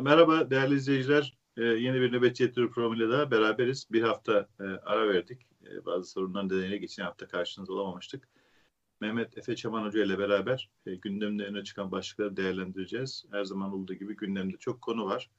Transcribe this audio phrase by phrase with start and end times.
[0.00, 1.36] Merhaba değerli izleyiciler.
[1.56, 3.86] Ee, yeni bir nöbetçi yatırım programıyla daha beraberiz.
[3.92, 5.46] Bir hafta e, ara verdik.
[5.66, 8.28] E, bazı sorunlar nedeniyle geçen hafta karşınızda olamamıştık.
[9.00, 13.24] Mehmet Efe Çaman Hoca ile beraber e, gündemde öne çıkan başlıkları değerlendireceğiz.
[13.30, 15.30] Her zaman olduğu gibi gündemde çok konu var.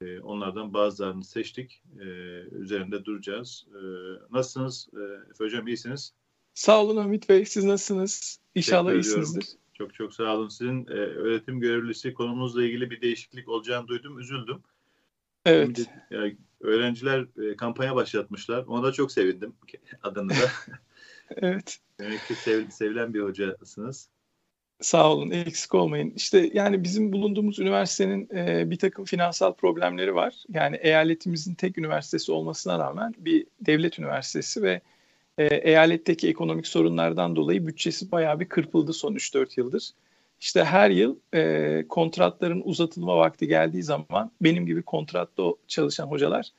[0.00, 1.82] E, onlardan bazılarını seçtik.
[2.00, 2.04] E,
[2.50, 3.66] üzerinde duracağız.
[3.68, 3.80] E,
[4.30, 5.66] nasılsınız e, Efe Hocam?
[5.66, 6.14] iyisiniz?
[6.54, 7.46] Sağ olun Hamit Bey.
[7.46, 8.40] Siz nasılsınız?
[8.54, 9.48] İnşallah iyisinizdir.
[9.80, 10.48] Çok çok sağ olun.
[10.48, 14.18] Sizin e, öğretim görevlisi konumuzla ilgili bir değişiklik olacağını duydum.
[14.18, 14.62] Üzüldüm.
[15.46, 15.76] Evet.
[15.76, 18.64] Şimdi, yani, öğrenciler e, kampanya başlatmışlar.
[18.66, 19.54] Ona da çok sevindim
[20.02, 20.50] adını da.
[21.36, 21.78] evet.
[21.98, 24.08] Demek ki sev, sevilen bir hocasınız.
[24.80, 26.12] Sağ olun, eksik olmayın.
[26.16, 30.44] İşte yani bizim bulunduğumuz üniversitenin e, bir takım finansal problemleri var.
[30.48, 34.80] Yani eyaletimizin tek üniversitesi olmasına rağmen bir devlet üniversitesi ve
[35.40, 39.90] e, eyaletteki ekonomik sorunlardan dolayı bütçesi bayağı bir kırpıldı son 3-4 yıldır.
[40.40, 46.50] İşte her yıl e, kontratların uzatılma vakti geldiği zaman benim gibi kontratta çalışan hocalar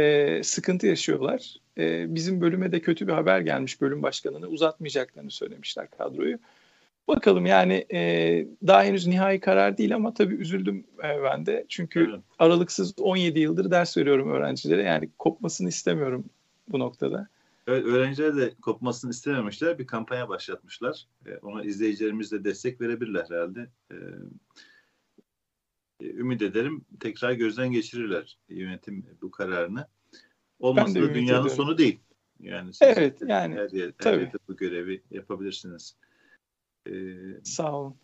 [0.00, 1.56] e, sıkıntı yaşıyorlar.
[1.78, 6.38] E, bizim bölüme de kötü bir haber gelmiş bölüm başkanını uzatmayacaklarını söylemişler kadroyu.
[7.08, 8.00] Bakalım yani e,
[8.66, 11.64] daha henüz nihai karar değil ama tabii üzüldüm e, ben de.
[11.68, 12.20] Çünkü evet.
[12.38, 14.82] aralıksız 17 yıldır ders veriyorum öğrencilere.
[14.82, 16.24] Yani kopmasını istemiyorum
[16.68, 17.28] bu noktada.
[17.70, 19.78] Evet, öğrenciler de kopmasını istememişler.
[19.78, 21.06] Bir kampanya başlatmışlar.
[21.26, 23.70] E, ona izleyicilerimiz de destek verebilirler herhalde.
[23.90, 23.96] E,
[26.00, 29.86] e, ümit ederim tekrar gözden geçirirler yönetim bu kararını.
[30.58, 31.50] Olmazsa da dünyanın ediyorum.
[31.50, 32.00] sonu değil.
[32.40, 35.96] Yani siz evet, yani her, yer, her yerde bu görevi yapabilirsiniz.
[36.88, 36.92] Ee,
[37.44, 37.96] Sağ olun.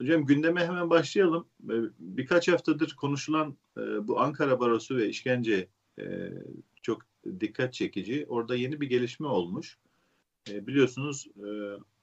[0.00, 1.48] Hocam gündeme hemen başlayalım.
[1.70, 6.04] Ee, birkaç haftadır konuşulan e, bu Ankara Barosu ve işkence e,
[6.82, 7.07] çok
[7.40, 8.26] dikkat çekici.
[8.28, 9.78] Orada yeni bir gelişme olmuş.
[10.50, 11.48] E, biliyorsunuz e,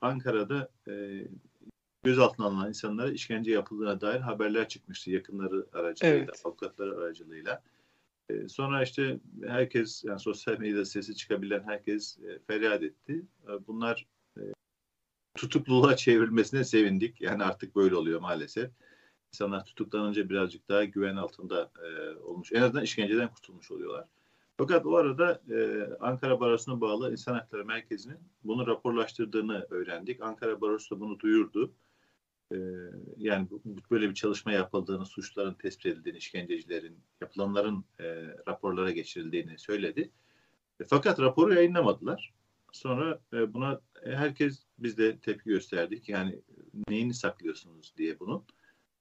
[0.02, 1.28] Ankara'da e,
[2.04, 6.42] gözaltına alınan insanlara işkence yapıldığına dair haberler çıkmıştı yakınları aracılığıyla, evet.
[6.46, 7.64] avukatları aracılığıyla.
[8.30, 13.22] E, sonra işte herkes, yani sosyal medyada sesi çıkabilen herkes e, feryat etti.
[13.48, 14.08] E, bunlar
[14.38, 14.42] e,
[15.36, 17.22] tutukluluğa çevrilmesine sevindik.
[17.22, 18.72] Yani artık böyle oluyor maalesef.
[19.34, 22.52] İnsanlar tutuklanınca birazcık daha güven altında e, olmuş.
[22.52, 24.06] En azından işkenceden kurtulmuş oluyorlar.
[24.58, 30.22] Fakat o arada e, Ankara Barosu'na bağlı İnsan Hakları Merkezi'nin bunu raporlaştırdığını öğrendik.
[30.22, 31.74] Ankara Barosu da bunu duyurdu.
[32.52, 32.58] E,
[33.18, 33.48] yani
[33.92, 38.06] böyle bir çalışma yapıldığını, suçların tespit edildiğini, işkencecilerin, yapılanların e,
[38.48, 40.12] raporlara geçirildiğini söyledi.
[40.80, 42.34] E, fakat raporu yayınlamadılar.
[42.72, 46.10] Sonra e, buna herkes biz de tepki gösterdik.
[46.10, 46.42] Yani
[46.90, 48.44] neyini saklıyorsunuz diye bunun.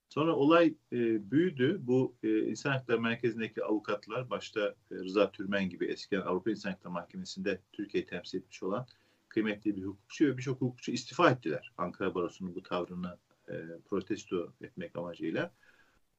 [0.09, 1.79] Sonra olay e, büyüdü.
[1.81, 6.93] Bu e, İnsan Hakları Merkezi'ndeki avukatlar, başta e, Rıza Türmen gibi eskiden Avrupa İnsan Hakları
[6.93, 8.87] Mahkemesi'nde Türkiye'yi temsil etmiş olan
[9.29, 11.73] kıymetli bir hukukçu ve birçok hukukçu istifa ettiler.
[11.77, 13.17] Ankara Barosu'nun bu tavrını
[13.49, 13.53] e,
[13.89, 15.53] protesto etmek amacıyla.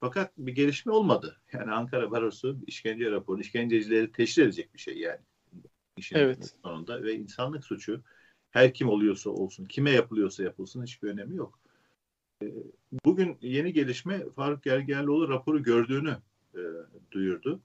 [0.01, 1.41] Fakat bir gelişme olmadı.
[1.53, 5.21] Yani Ankara Barosu işkence raporu, işkencecileri teşhir edecek bir şey yani.
[5.97, 6.55] İşin evet.
[6.63, 8.03] sonunda ve insanlık suçu
[8.51, 11.61] her kim oluyorsa olsun, kime yapılıyorsa yapılsın hiçbir önemi yok.
[12.43, 12.47] Ee,
[13.05, 16.17] bugün yeni gelişme Faruk Gergerlioğlu raporu gördüğünü
[16.55, 16.61] e,
[17.11, 17.61] duyurdu.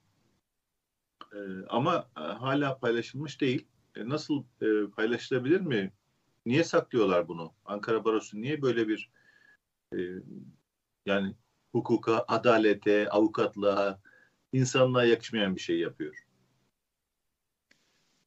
[1.33, 1.39] E,
[1.69, 3.67] ama hala paylaşılmış değil.
[3.95, 5.91] E, nasıl e, paylaşılabilir mi?
[6.45, 7.53] Niye saklıyorlar bunu?
[7.65, 9.11] Ankara Barosu niye böyle bir
[9.95, 9.99] e,
[11.05, 11.35] yani
[11.71, 13.99] hukuka, adalete, avukatlığa,
[14.53, 16.25] insanlığa yakışmayan bir şey yapıyor?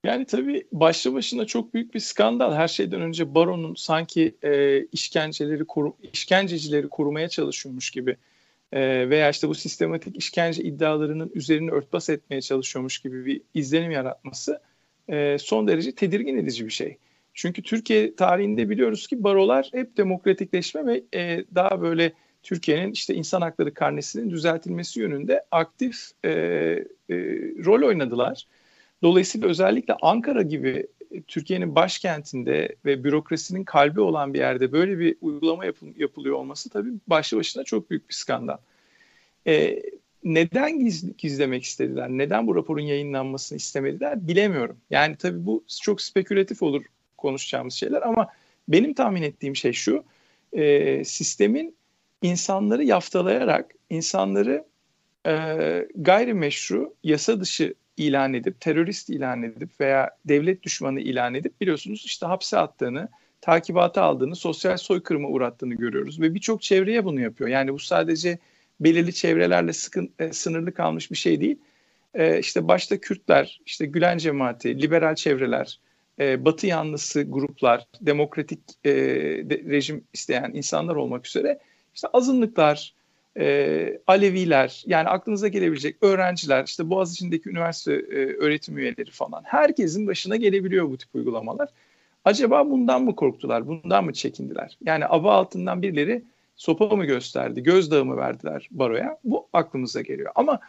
[0.04, 2.54] Yani tabii başlı başına çok büyük bir skandal.
[2.54, 8.16] Her şeyden önce baronun sanki e, işkenceleri koru, işkencecileri korumaya çalışıyormuş gibi
[8.72, 14.60] e, veya işte bu sistematik işkence iddialarının üzerini örtbas etmeye çalışıyormuş gibi bir izlenim yaratması
[15.09, 16.98] e, son derece tedirgin edici bir şey.
[17.34, 22.12] Çünkü Türkiye tarihinde biliyoruz ki barolar hep demokratikleşme ve e, daha böyle
[22.43, 27.14] Türkiye'nin işte insan hakları karnesinin düzeltilmesi yönünde aktif e, e,
[27.64, 28.47] rol oynadılar.
[29.04, 35.17] Dolayısıyla özellikle Ankara gibi e, Türkiye'nin başkentinde ve bürokrasinin kalbi olan bir yerde böyle bir
[35.20, 38.56] uygulama yapıl yapılıyor olması tabii başlı başına çok büyük bir skandal.
[39.46, 39.82] Ee,
[40.25, 42.08] neden giz gizlemek istediler?
[42.08, 44.29] Neden bu raporun yayınlanmasını istemediler?
[44.29, 44.76] Bilemiyorum.
[44.90, 46.84] Yani tabii bu çok spekülatif olur
[47.17, 48.29] konuşacağımız şeyler ama
[48.69, 50.05] benim tahmin ettiğim şey şu.
[50.52, 51.76] E, sistemin
[52.23, 54.64] insanları yaftalayarak, insanları
[55.26, 55.32] e,
[55.94, 62.26] gayrimeşru, yasa dışı ilan edip, terörist ilan edip veya devlet düşmanı ilan edip biliyorsunuz işte
[62.26, 63.08] hapse attığını,
[63.41, 66.20] takibata aldığını, sosyal soykırıma uğrattığını görüyoruz.
[66.20, 67.50] Ve birçok çevreye bunu yapıyor.
[67.50, 68.38] Yani bu sadece
[68.81, 71.58] belirli çevrelerle sıkın, e, sınırlı kalmış bir şey değil.
[72.14, 75.81] E, işte başta Kürtler, işte Gülen cemaati, liberal çevreler,
[76.20, 78.91] e, Batı yanlısı gruplar, demokratik e,
[79.50, 81.58] de, rejim isteyen insanlar olmak üzere
[81.94, 82.94] işte azınlıklar,
[83.38, 90.36] e, Aleviler yani aklınıza gelebilecek öğrenciler işte Boğaziçi'ndeki üniversite e, öğretim üyeleri falan herkesin başına
[90.36, 91.69] gelebiliyor bu tip uygulamalar.
[92.25, 94.78] Acaba bundan mı korktular, bundan mı çekindiler?
[94.84, 96.22] Yani aba altından birileri
[96.56, 99.19] sopa mı gösterdi, gözdağı mı verdiler baroya?
[99.25, 100.32] Bu aklımıza geliyor.
[100.34, 100.60] Ama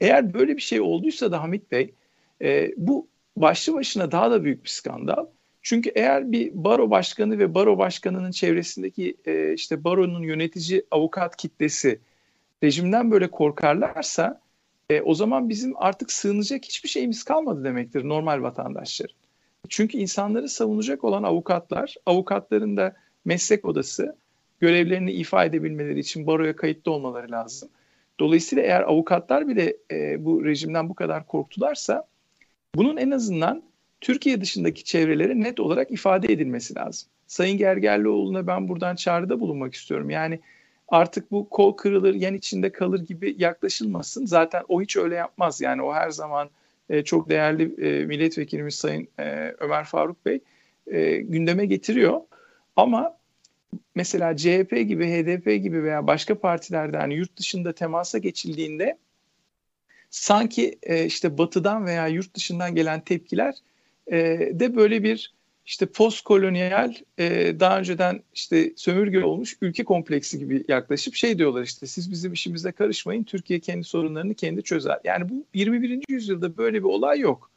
[0.00, 1.94] eğer böyle bir şey olduysa da Hamit Bey,
[2.42, 3.06] e, bu
[3.36, 5.26] başlı başına daha da büyük bir skandal.
[5.62, 12.00] Çünkü eğer bir baro başkanı ve baro başkanının çevresindeki e, işte baronun yönetici avukat kitlesi
[12.64, 14.40] rejimden böyle korkarlarsa
[14.90, 19.16] e, o zaman bizim artık sığınacak hiçbir şeyimiz kalmadı demektir normal vatandaşların.
[19.68, 24.16] Çünkü insanları savunacak olan avukatlar, avukatların da meslek odası
[24.60, 27.68] görevlerini ifa edebilmeleri için baroya kayıtlı olmaları lazım.
[28.20, 32.06] Dolayısıyla eğer avukatlar bile e, bu rejimden bu kadar korktularsa
[32.74, 33.62] bunun en azından
[34.00, 37.08] Türkiye dışındaki çevrelere net olarak ifade edilmesi lazım.
[37.26, 40.10] Sayın Gergerlioğlu'na ben buradan çağrıda bulunmak istiyorum.
[40.10, 40.40] Yani
[40.94, 44.26] artık bu kol kırılır, yan içinde kalır gibi yaklaşılmasın.
[44.26, 45.60] Zaten o hiç öyle yapmaz.
[45.60, 46.50] Yani o her zaman
[46.90, 50.40] e, çok değerli e, milletvekilimiz Sayın e, Ömer Faruk Bey
[50.86, 52.20] e, gündeme getiriyor.
[52.76, 53.16] Ama
[53.94, 58.98] mesela CHP gibi, HDP gibi veya başka partilerden yani yurt dışında temasa geçildiğinde
[60.10, 63.54] sanki e, işte batıdan veya yurt dışından gelen tepkiler
[64.06, 64.16] e,
[64.52, 65.34] de böyle bir
[65.66, 71.86] işte postkolonyal e, daha önceden işte sömürge olmuş ülke kompleksi gibi yaklaşıp şey diyorlar işte
[71.86, 74.98] siz bizim işimize karışmayın Türkiye kendi sorunlarını kendi çözer.
[75.04, 76.00] Yani bu 21.
[76.08, 77.50] yüzyılda böyle bir olay yok.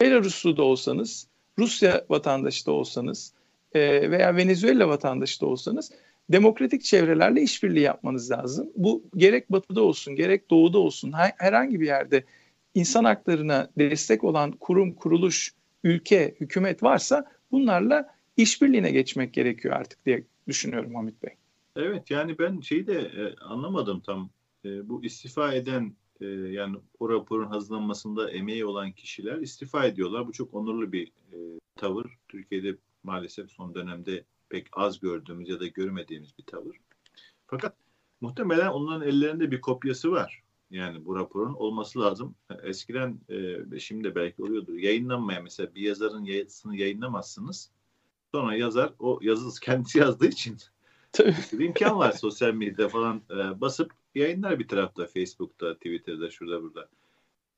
[0.00, 1.26] Belaruslu da olsanız,
[1.58, 3.32] Rusya vatandaşı da olsanız
[3.74, 5.92] e, veya Venezuela vatandaşı da olsanız
[6.28, 8.70] demokratik çevrelerle işbirliği yapmanız lazım.
[8.76, 12.24] Bu gerek batıda olsun gerek doğuda olsun herhangi bir yerde
[12.74, 15.54] insan haklarına destek olan kurum, kuruluş,
[15.84, 21.34] ülke, hükümet varsa bunlarla işbirliğine geçmek gerekiyor artık diye düşünüyorum Hamit Bey.
[21.76, 24.30] Evet yani ben şeyi de e, anlamadım tam.
[24.64, 30.26] E, bu istifa eden e, yani o raporun hazırlanmasında emeği olan kişiler istifa ediyorlar.
[30.26, 31.36] Bu çok onurlu bir e,
[31.76, 32.18] tavır.
[32.28, 36.76] Türkiye'de maalesef son dönemde pek az gördüğümüz ya da görmediğimiz bir tavır.
[37.46, 37.76] Fakat
[38.20, 40.42] muhtemelen onların ellerinde bir kopyası var.
[40.70, 42.34] Yani bu raporun olması lazım.
[42.62, 43.20] Eskiden
[43.72, 44.74] e, şimdi de belki oluyordur.
[44.74, 47.70] Yayınlanmayan mesela bir yazarın yazısını yayınlamazsınız.
[48.34, 50.56] Sonra yazar o yazısı kendisi yazdığı için
[51.52, 56.88] bir imkan var sosyal medyada falan e, basıp yayınlar bir tarafta Facebook'ta, Twitter'da, şurada burada.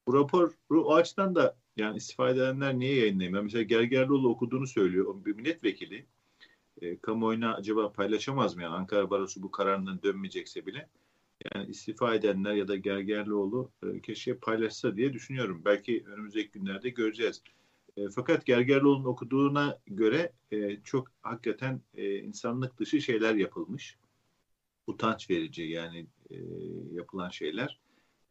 [0.07, 3.45] Bu rapor o açıdan da yani istifa edenler niye yayınlayayım?
[3.45, 5.07] Mesela Gergerlioğlu okuduğunu söylüyor.
[5.07, 6.07] O bir milletvekili.
[6.81, 8.63] E, kamuoyuna acaba paylaşamaz mı?
[8.63, 10.89] Yani Ankara Barosu bu kararından dönmeyecekse bile
[11.55, 15.63] yani istifa edenler ya da Gergerlioğlu e, keşke paylaşsa diye düşünüyorum.
[15.65, 17.43] Belki önümüzdeki günlerde göreceğiz.
[17.97, 23.97] E, fakat Gergerlioğlu'nun okuduğuna göre e, çok hakikaten e, insanlık dışı şeyler yapılmış.
[24.87, 26.37] Utanç verici yani e,
[26.93, 27.79] yapılan şeyler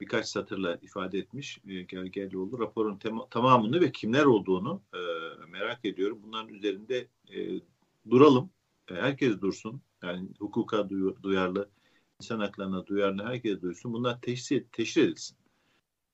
[0.02, 2.60] birkaç satırla ifade etmiş e, Gergerlioğlu.
[2.60, 5.00] Raporun tema, tamamını ve kimler olduğunu e,
[5.48, 6.20] merak ediyorum.
[6.24, 7.62] Bunların üzerinde e,
[8.10, 8.50] duralım.
[8.92, 9.82] E, herkes dursun.
[10.04, 10.90] Yani hukuka
[11.24, 11.70] duyarlı
[12.22, 13.94] insan haklarına duyarlı herkes duysun.
[13.94, 15.38] Bunlar teşhir, teşhir edilsin.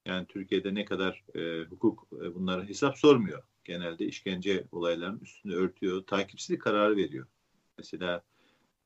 [0.05, 3.43] Yani Türkiye'de ne kadar e, hukuk e, bunlara hesap sormuyor.
[3.63, 6.03] Genelde işkence olaylarının üstünü örtüyor.
[6.03, 7.27] Takipsizlik kararı veriyor.
[7.77, 8.23] Mesela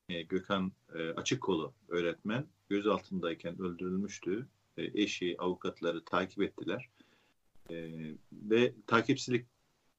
[0.08, 4.46] e, Gökhan e, Açıkkolu öğretmen gözaltındayken öldürülmüştü.
[4.76, 6.88] E, eşi, avukatları takip ettiler.
[7.70, 7.88] E,
[8.32, 9.46] ve takipsizlik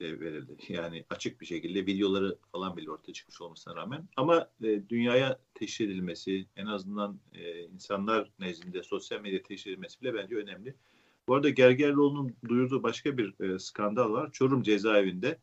[0.02, 0.58] verildi.
[0.70, 4.08] Yani açık bir şekilde videoları falan bile ortaya çıkmış olmasına rağmen.
[4.18, 10.14] Ama e, dünyaya teşhir edilmesi, en azından e, insanlar nezdinde sosyal medya teşhir edilmesi bile
[10.14, 10.76] bence önemli.
[11.28, 14.32] Bu arada Gergerlioğlu'nun duyurduğu başka bir e, skandal var.
[14.32, 15.38] Çorum cezaevinde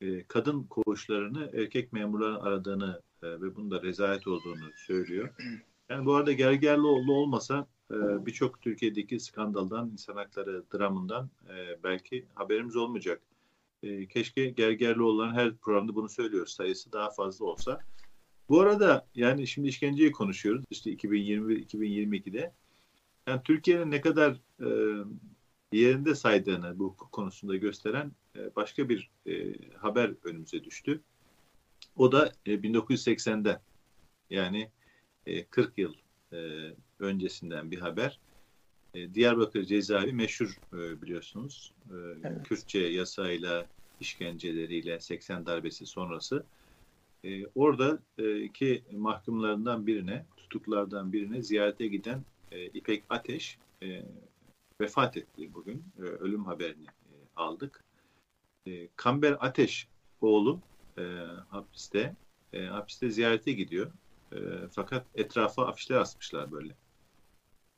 [0.00, 5.34] e, kadın koğuşlarını erkek memurların aradığını e, ve bunun da rezalet olduğunu söylüyor.
[5.88, 12.76] Yani bu arada Gergerlioğlu olmasa e, birçok Türkiye'deki skandaldan, insan hakları dramından e, belki haberimiz
[12.76, 13.20] olmayacak.
[13.82, 16.52] E, keşke gergerli olan her programda bunu söylüyoruz.
[16.52, 17.80] Sayısı daha fazla olsa.
[18.48, 20.64] Bu arada yani şimdi işkenceyi konuşuyoruz.
[20.70, 22.52] İşte 2021-2022'de.
[23.26, 24.68] Yani Türkiye'nin ne kadar e,
[25.72, 31.02] yerinde saydığını bu konusunda gösteren e, başka bir e, haber önümüze düştü.
[31.96, 33.60] O da e, 1980'de
[34.30, 34.70] yani
[35.26, 35.94] e, 40 yıl
[36.32, 36.36] e,
[36.98, 38.20] öncesinden bir haber.
[38.96, 41.72] E, Diyarbakır cezaevi meşhur e, biliyorsunuz.
[41.90, 42.48] E, evet.
[42.48, 43.66] Kürtçe yasayla,
[44.00, 46.44] işkenceleriyle 80 darbesi sonrası.
[47.54, 47.98] Orada
[48.42, 52.24] iki mahkumlarından birine, tutuklardan birine ziyarete giden
[52.74, 53.58] İpek Ateş
[54.80, 55.84] vefat etti bugün.
[55.98, 56.86] Ölüm haberini
[57.36, 57.84] aldık.
[58.96, 59.88] Kamber Ateş
[60.20, 60.60] oğlu
[61.48, 62.14] hapiste.
[62.68, 63.92] Hapiste ziyarete gidiyor.
[64.70, 66.74] Fakat etrafa afişler asmışlar böyle.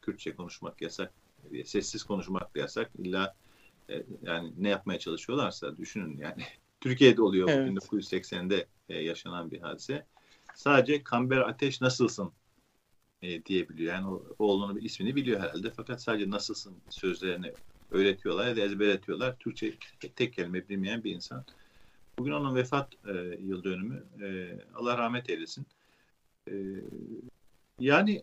[0.08, 1.12] Kürtçe konuşmak yasak,
[1.64, 2.90] sessiz konuşmak yasak.
[2.98, 3.34] İlla
[3.90, 6.42] e, yani ne yapmaya çalışıyorlarsa düşünün yani
[6.80, 7.68] Türkiye'de oluyor evet.
[7.68, 10.06] 1980'de e, yaşanan bir hadise.
[10.54, 12.32] Sadece Kamber Ateş nasılsın
[13.22, 13.94] e, diyebiliyor.
[13.94, 15.70] Yani o, oğlunun ismini biliyor herhalde.
[15.70, 17.52] Fakat sadece nasılsın sözlerini
[17.90, 19.36] öğretiyorlar ya da ezberletiyorlar.
[19.38, 19.74] Türkçe
[20.16, 21.44] tek kelime bilmeyen bir insan.
[22.18, 24.04] Bugün onun vefat e, yıl dönümü.
[24.22, 25.66] E, Allah rahmet eylesin.
[26.50, 26.54] E,
[27.80, 28.22] yani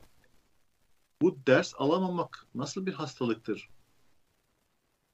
[1.21, 3.69] bu ders alamamak nasıl bir hastalıktır?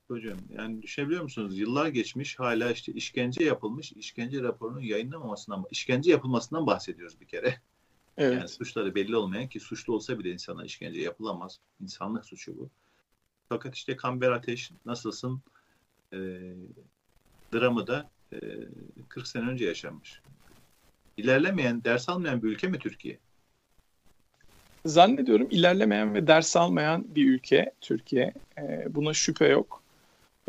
[0.08, 1.60] Hocam yani düşünebiliyor musunuz?
[1.60, 7.62] Yıllar geçmiş hala işte işkence yapılmış, işkence raporunun yayınlamamasından, işkence yapılmasından bahsediyoruz bir kere.
[8.18, 8.38] Evet.
[8.38, 11.60] Yani suçları belli olmayan ki suçlu olsa bile insana işkence yapılamaz.
[11.82, 12.70] İnsanlık suçu bu.
[13.50, 15.42] Fakat işte Kamber Ateş nasılsın
[16.14, 16.18] e,
[17.54, 18.40] dramı da e,
[19.10, 20.22] 40 sene önce yaşanmış.
[21.18, 23.20] İlerlemeyen, ders almayan bir ülke mi Türkiye?
[24.86, 28.34] Zannediyorum ilerlemeyen ve ders almayan bir ülke Türkiye.
[28.58, 29.84] E, buna şüphe yok.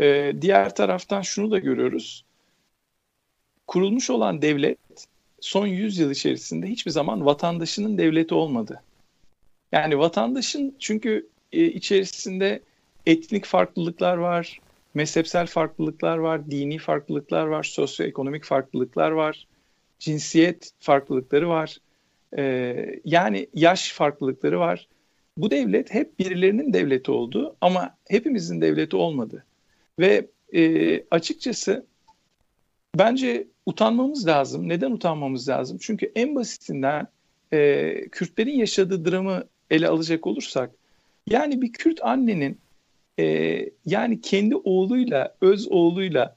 [0.00, 2.24] E, diğer taraftan şunu da görüyoruz.
[3.66, 4.78] Kurulmuş olan devlet
[5.40, 8.82] son 100 yıl içerisinde hiçbir zaman vatandaşının devleti olmadı.
[9.72, 12.62] Yani vatandaşın çünkü e, içerisinde
[13.06, 14.60] etnik farklılıklar var,
[14.94, 19.46] mezhepsel farklılıklar var, dini farklılıklar var, sosyoekonomik farklılıklar var,
[19.98, 21.76] cinsiyet farklılıkları var.
[22.38, 24.88] Ee, yani yaş farklılıkları var.
[25.36, 29.44] Bu devlet hep birilerinin devleti oldu ama hepimizin devleti olmadı.
[29.98, 31.86] Ve e, açıkçası
[32.98, 34.68] bence utanmamız lazım.
[34.68, 35.78] Neden utanmamız lazım?
[35.80, 37.06] Çünkü en basitinden
[37.52, 40.70] e, Kürtlerin yaşadığı dramı ele alacak olursak,
[41.26, 42.58] yani bir Kürt annenin
[43.18, 46.36] e, yani kendi oğluyla, öz oğluyla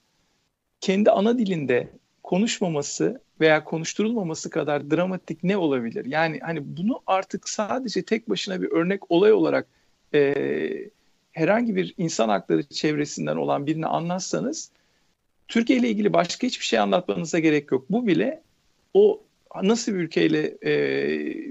[0.81, 1.87] kendi ana dilinde
[2.23, 6.05] konuşmaması veya konuşturulmaması kadar dramatik ne olabilir?
[6.05, 9.67] Yani hani bunu artık sadece tek başına bir örnek olay olarak
[10.13, 10.89] e,
[11.31, 14.71] herhangi bir insan hakları çevresinden olan birine anlatsanız
[15.47, 17.85] Türkiye ile ilgili başka hiçbir şey anlatmanıza gerek yok.
[17.89, 18.41] Bu bile
[18.93, 19.21] o
[19.63, 20.73] nasıl bir ülkeyle e,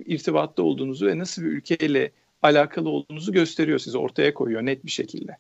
[0.07, 2.11] irtibatta olduğunuzu ve nasıl bir ülkeyle
[2.43, 5.37] alakalı olduğunuzu gösteriyor size, ortaya koyuyor net bir şekilde.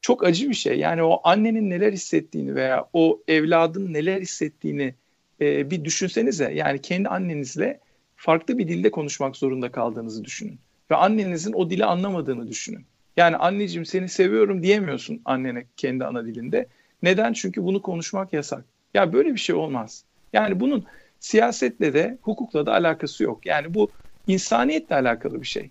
[0.00, 0.78] Çok acı bir şey.
[0.78, 4.94] Yani o annenin neler hissettiğini veya o evladın neler hissettiğini
[5.40, 6.52] e, bir düşünsenize.
[6.54, 7.80] Yani kendi annenizle
[8.16, 10.58] farklı bir dilde konuşmak zorunda kaldığınızı düşünün.
[10.90, 12.86] Ve annenizin o dili anlamadığını düşünün.
[13.16, 16.66] Yani anneciğim seni seviyorum diyemiyorsun annene kendi ana dilinde.
[17.02, 17.32] Neden?
[17.32, 18.64] Çünkü bunu konuşmak yasak.
[18.94, 20.04] Ya böyle bir şey olmaz.
[20.32, 20.84] Yani bunun
[21.20, 23.46] siyasetle de hukukla da alakası yok.
[23.46, 23.92] Yani bu
[24.26, 25.70] insaniyetle alakalı bir şey.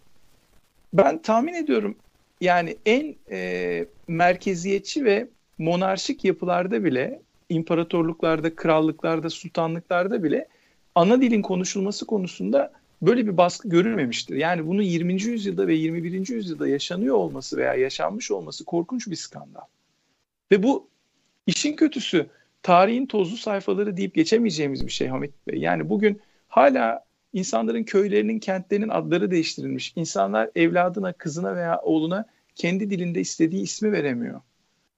[0.93, 1.97] Ben tahmin ediyorum
[2.41, 10.47] yani en e, merkeziyetçi ve monarşik yapılarda bile, imparatorluklarda, krallıklarda, sultanlıklarda bile
[10.95, 12.71] ana dilin konuşulması konusunda
[13.01, 14.35] böyle bir baskı görülmemiştir.
[14.35, 15.21] Yani bunun 20.
[15.21, 16.29] yüzyılda ve 21.
[16.29, 19.61] yüzyılda yaşanıyor olması veya yaşanmış olması korkunç bir skandal.
[20.51, 20.87] Ve bu
[21.47, 22.27] işin kötüsü
[22.63, 25.59] tarihin tozlu sayfaları deyip geçemeyeceğimiz bir şey Hamit Bey.
[25.59, 29.93] Yani bugün hala insanların köylerinin, kentlerinin adları değiştirilmiş.
[29.95, 34.41] İnsanlar evladına, kızına veya oğluna kendi dilinde istediği ismi veremiyor.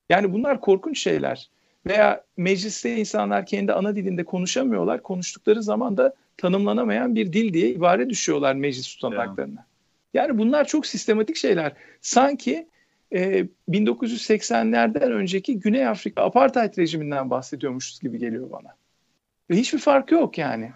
[0.10, 1.50] Yani bunlar korkunç şeyler.
[1.88, 5.04] Veya mecliste insanlar kendi ana dilinde konuşamıyorlar.
[5.04, 9.66] Konuştukları zaman da tanımlanamayan bir dil diye ibare düşüyorlar meclis tutanaklarına.
[10.14, 11.74] Yani bunlar çok sistematik şeyler.
[12.02, 12.68] Sanki
[13.14, 18.76] e, 1980'lerden önceki Güney Afrika apartheid rejiminden bahsediyormuşuz gibi geliyor bana.
[19.50, 20.72] Ve hiçbir fark yok yani.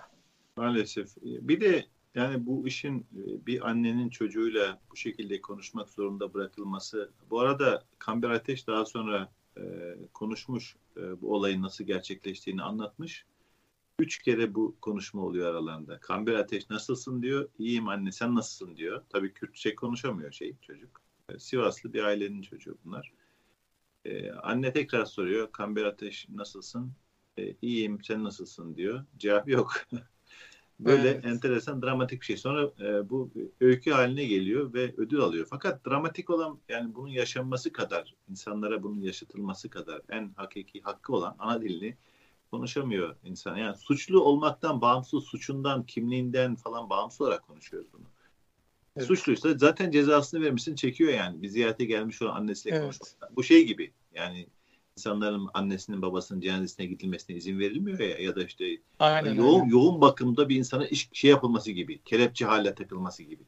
[0.57, 1.09] Maalesef.
[1.23, 1.85] Bir de
[2.15, 7.11] yani bu işin e, bir annenin çocuğuyla bu şekilde konuşmak zorunda bırakılması.
[7.29, 13.25] Bu arada Kamber Ateş daha sonra e, konuşmuş, e, bu olayın nasıl gerçekleştiğini anlatmış.
[13.99, 15.99] Üç kere bu konuşma oluyor aralarında.
[15.99, 17.49] Kamber Ateş nasılsın diyor.
[17.59, 19.03] İyiyim anne sen nasılsın diyor.
[19.09, 21.01] Tabii Kürtçe konuşamıyor şey çocuk.
[21.29, 23.13] E, Sivaslı bir ailenin çocuğu bunlar.
[24.05, 25.51] E, anne tekrar soruyor.
[25.51, 26.91] Kamber Ateş nasılsın?
[27.37, 29.05] E, iyiyim sen nasılsın diyor.
[29.17, 29.73] Cevap yok.
[30.79, 31.25] Böyle evet.
[31.25, 32.37] enteresan dramatik bir şey.
[32.37, 33.31] Sonra e, bu
[33.61, 35.47] öykü haline geliyor ve ödül alıyor.
[35.49, 41.35] Fakat dramatik olan yani bunun yaşanması kadar, insanlara bunun yaşatılması kadar en hakiki hakkı olan
[41.39, 41.97] ana dilini
[42.51, 43.57] konuşamıyor insan.
[43.57, 48.05] Yani suçlu olmaktan bağımsız, suçundan, kimliğinden falan bağımsız olarak konuşuyoruz bunu.
[48.95, 49.07] Evet.
[49.07, 51.41] Suçluysa zaten cezasını vermişsin çekiyor yani.
[51.41, 52.83] Bir ziyarete gelmiş olan annesiyle evet.
[52.83, 53.35] konuşmak.
[53.35, 54.47] Bu şey gibi yani
[54.99, 59.71] insanların annesinin babasının cenazesine gidilmesine izin verilmiyor ya ya da işte Aynen, yoğun öyle.
[59.71, 63.43] yoğun bakımda bir insana iş şey yapılması gibi, kelepçe hale takılması gibi.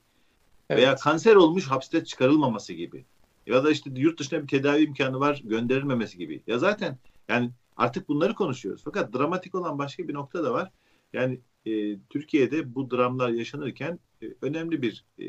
[0.69, 0.81] Evet.
[0.81, 3.05] Veya kanser olmuş hapiste çıkarılmaması gibi.
[3.47, 6.41] Ya da işte yurt dışına bir tedavi imkanı var gönderilmemesi gibi.
[6.47, 8.81] Ya zaten yani artık bunları konuşuyoruz.
[8.85, 10.71] Fakat dramatik olan başka bir nokta da var.
[11.13, 15.25] Yani e, Türkiye'de bu dramlar yaşanırken e, önemli bir e,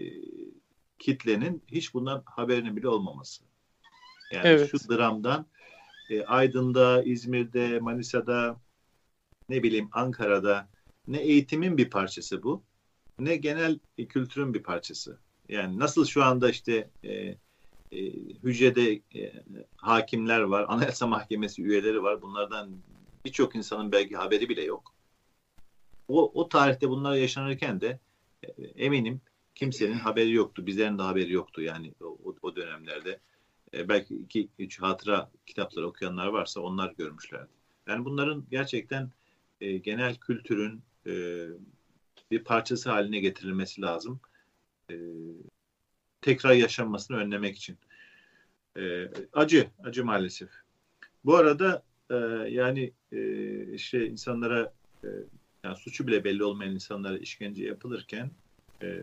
[0.98, 3.44] kitlenin hiç bundan haberinin bile olmaması.
[4.32, 4.70] Yani evet.
[4.70, 5.46] şu dramdan
[6.12, 8.60] e, Aydın'da, İzmir'de, Manisa'da,
[9.48, 10.68] ne bileyim Ankara'da
[11.06, 12.62] ne eğitimin bir parçası bu,
[13.18, 13.78] ne genel
[14.08, 15.18] kültürün bir parçası.
[15.48, 17.36] Yani nasıl şu anda işte e, e,
[18.44, 19.32] hücrede e,
[19.76, 22.22] hakimler var, Anayasa Mahkemesi üyeleri var.
[22.22, 22.70] Bunlardan
[23.24, 24.94] birçok insanın belki haberi bile yok.
[26.08, 28.00] O, o tarihte bunlar yaşanırken de
[28.42, 29.20] e, eminim
[29.54, 30.66] kimsenin haberi yoktu.
[30.66, 33.20] Bizlerin de haberi yoktu yani o, o dönemlerde.
[33.74, 37.50] E, belki iki, üç hatıra kitapları okuyanlar varsa onlar görmüşlerdi.
[37.86, 39.10] Yani bunların gerçekten
[39.60, 41.46] e, genel kültürün e,
[42.30, 44.20] bir parçası haline getirilmesi lazım.
[44.90, 44.96] E,
[46.20, 47.78] tekrar yaşanmasını önlemek için.
[48.76, 50.50] E, acı, acı maalesef.
[51.24, 52.14] Bu arada e,
[52.50, 54.72] yani e, işte insanlara
[55.04, 55.08] e,
[55.64, 58.30] yani suçu bile belli olmayan insanlara işkence yapılırken
[58.82, 59.02] e,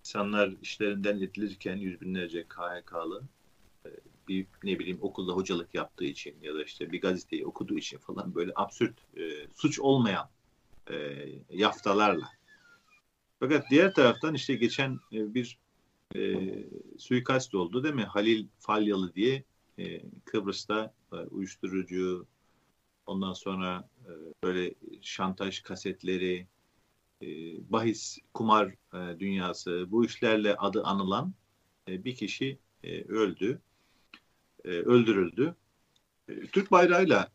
[0.00, 3.22] insanlar işlerinden edilirken yüz binlerce KHK'lı
[4.28, 8.34] bir ne bileyim okulda hocalık yaptığı için ya da işte bir gazeteyi okuduğu için falan
[8.34, 10.28] böyle absürt e, suç olmayan
[10.90, 10.94] e,
[11.50, 12.28] yaftalarla.
[13.40, 15.58] Fakat diğer taraftan işte geçen e, bir
[16.16, 16.52] e,
[16.98, 18.04] suikast oldu değil mi?
[18.04, 19.44] Halil Falyalı diye
[19.78, 22.26] e, Kıbrıs'ta e, uyuşturucu
[23.06, 24.10] ondan sonra e,
[24.44, 26.46] böyle şantaj kasetleri
[27.22, 27.26] e,
[27.72, 31.34] bahis kumar e, dünyası bu işlerle adı anılan
[31.88, 33.60] e, bir kişi e, öldü
[34.66, 35.54] e, öldürüldü
[36.28, 37.30] e, Türk bayrağıyla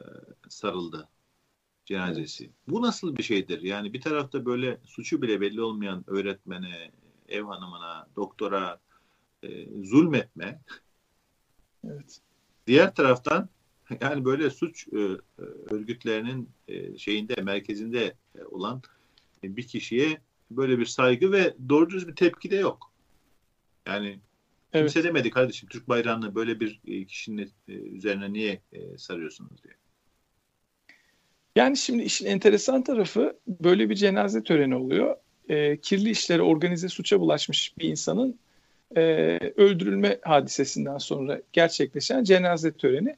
[0.00, 0.04] e,
[0.48, 1.08] sarıldı
[1.84, 2.50] cenazesi.
[2.68, 3.62] Bu nasıl bir şeydir?
[3.62, 6.90] Yani bir tarafta böyle suçu bile belli olmayan öğretmene,
[7.28, 8.80] ev hanımına, doktora
[9.42, 10.60] e, zulmetme.
[11.84, 12.20] Evet.
[12.66, 13.48] Diğer taraftan
[14.00, 15.16] yani böyle suç e,
[15.70, 18.82] örgütlerinin e, şeyinde merkezinde e, olan
[19.44, 22.92] e, bir kişiye böyle bir saygı ve doğru düz bir tepki de yok.
[23.86, 24.20] Yani
[24.72, 24.92] evet.
[24.92, 29.74] kimse demedi kardeşim Türk bayrağını böyle bir e, kişinin e, üzerine niye e, sarıyorsunuz diye.
[31.56, 35.16] Yani şimdi işin enteresan tarafı böyle bir cenaze töreni oluyor.
[35.48, 38.38] E, kirli işlere organize suça bulaşmış bir insanın
[38.96, 39.00] e,
[39.56, 43.16] öldürülme hadisesinden sonra gerçekleşen cenaze töreni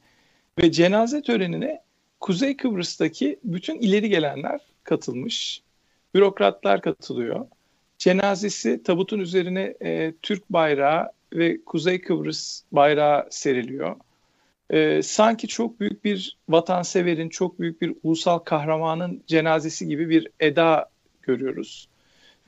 [0.58, 1.82] ve cenaze törenine
[2.20, 5.62] Kuzey Kıbrıs'taki bütün ileri gelenler katılmış.
[6.14, 7.46] Bürokratlar katılıyor.
[7.98, 13.96] Cenazesi tabutun üzerine e, Türk bayrağı ve Kuzey Kıbrıs bayrağı seriliyor
[14.72, 20.90] e, sanki çok büyük bir vatanseverin, çok büyük bir ulusal kahramanın cenazesi gibi bir eda
[21.22, 21.88] görüyoruz.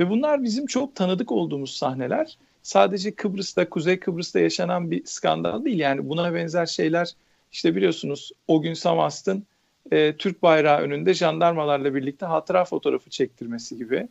[0.01, 2.39] Ve bunlar bizim çok tanıdık olduğumuz sahneler.
[2.63, 5.79] Sadece Kıbrıs'ta, Kuzey Kıbrıs'ta yaşanan bir skandal değil.
[5.79, 7.11] Yani buna benzer şeyler
[7.53, 9.47] işte biliyorsunuz o gün Samast'ın
[9.93, 14.09] e, Türk bayrağı önünde jandarmalarla birlikte hatıra fotoğrafı çektirmesi gibi.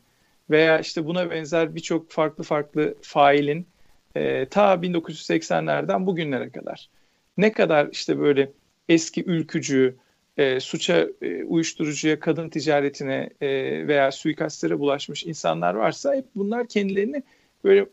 [0.50, 3.68] Veya işte buna benzer birçok farklı farklı failin
[4.16, 6.90] e, ta 1980'lerden bugünlere kadar
[7.38, 8.52] ne kadar işte böyle
[8.90, 9.96] eski ülkücü,
[10.38, 13.48] e, suça, e, uyuşturucuya, kadın ticaretine e,
[13.88, 17.24] veya suikastlere bulaşmış insanlar varsa hep bunlar kendilerini
[17.64, 17.86] böyle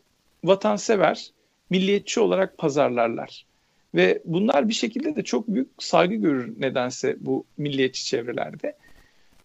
[0.43, 1.31] vatansever,
[1.69, 3.45] milliyetçi olarak pazarlarlar.
[3.95, 8.75] Ve bunlar bir şekilde de çok büyük saygı görür nedense bu milliyetçi çevrelerde.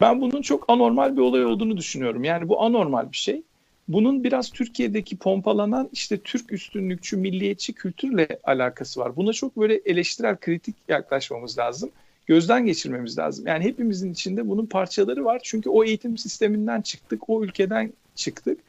[0.00, 2.24] Ben bunun çok anormal bir olay olduğunu düşünüyorum.
[2.24, 3.42] Yani bu anormal bir şey.
[3.88, 9.16] Bunun biraz Türkiye'deki pompalanan işte Türk üstünlükçü, milliyetçi kültürle alakası var.
[9.16, 11.90] Buna çok böyle eleştirel, kritik yaklaşmamız lazım.
[12.26, 13.46] Gözden geçirmemiz lazım.
[13.46, 15.40] Yani hepimizin içinde bunun parçaları var.
[15.44, 18.60] Çünkü o eğitim sisteminden çıktık, o ülkeden çıktık.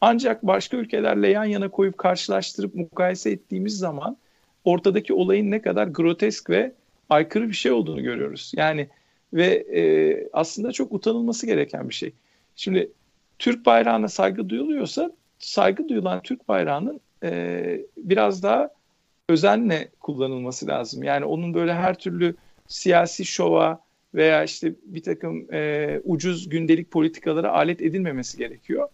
[0.00, 4.16] Ancak başka ülkelerle yan yana koyup karşılaştırıp mukayese ettiğimiz zaman
[4.64, 6.72] ortadaki olayın ne kadar grotesk ve
[7.08, 8.52] aykırı bir şey olduğunu görüyoruz.
[8.56, 8.88] Yani
[9.32, 9.82] ve e,
[10.32, 12.12] aslında çok utanılması gereken bir şey.
[12.56, 12.90] Şimdi
[13.40, 18.70] Türk bayrağına saygı duyuluyorsa saygı duyulan Türk bayrağının e, biraz daha
[19.28, 21.02] özenle kullanılması lazım.
[21.02, 22.34] Yani onun böyle her türlü
[22.68, 23.80] siyasi şova
[24.14, 28.88] veya işte bir takım e, ucuz gündelik politikalara alet edilmemesi gerekiyor.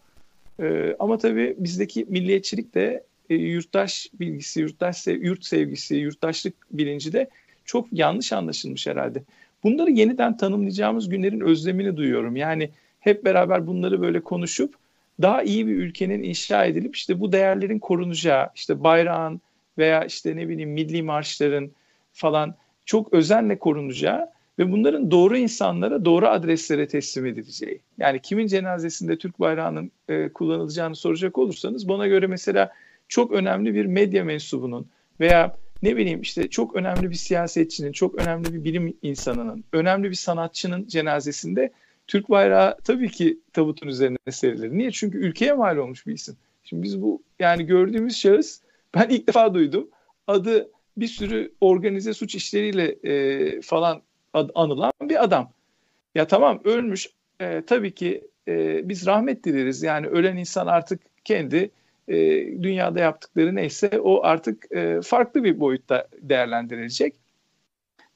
[0.62, 7.12] E, ama tabii bizdeki milliyetçilik de e, yurttaş bilgisi, yurttaş sev yurt sevgisi, yurttaşlık bilinci
[7.12, 7.30] de
[7.64, 9.22] çok yanlış anlaşılmış herhalde.
[9.64, 12.36] Bunları yeniden tanımlayacağımız günlerin özlemini duyuyorum.
[12.36, 12.70] Yani
[13.06, 14.74] hep beraber bunları böyle konuşup
[15.22, 19.40] daha iyi bir ülkenin inşa edilip işte bu değerlerin korunacağı, işte bayrağın
[19.78, 21.70] veya işte ne bileyim milli marşların
[22.12, 27.80] falan çok özenle korunacağı ve bunların doğru insanlara, doğru adreslere teslim edileceği.
[27.98, 32.72] Yani kimin cenazesinde Türk bayrağının e, kullanılacağını soracak olursanız bana göre mesela
[33.08, 34.86] çok önemli bir medya mensubunun
[35.20, 40.14] veya ne bileyim işte çok önemli bir siyasetçinin, çok önemli bir bilim insanının, önemli bir
[40.14, 41.72] sanatçının cenazesinde
[42.06, 44.70] Türk bayrağı tabii ki tabutun üzerine serilir.
[44.70, 44.90] Niye?
[44.90, 46.36] Çünkü ülkeye mal olmuş bir isim.
[46.64, 48.60] Şimdi biz bu yani gördüğümüz şahıs
[48.94, 49.88] ben ilk defa duydum.
[50.26, 54.02] Adı bir sürü organize suç işleriyle e, falan
[54.34, 55.50] ad, anılan bir adam.
[56.14, 57.08] Ya tamam ölmüş.
[57.40, 59.82] E, tabii ki e, biz rahmet dileriz.
[59.82, 61.70] Yani ölen insan artık kendi
[62.08, 62.14] e,
[62.62, 67.14] dünyada yaptıkları neyse o artık e, farklı bir boyutta değerlendirilecek.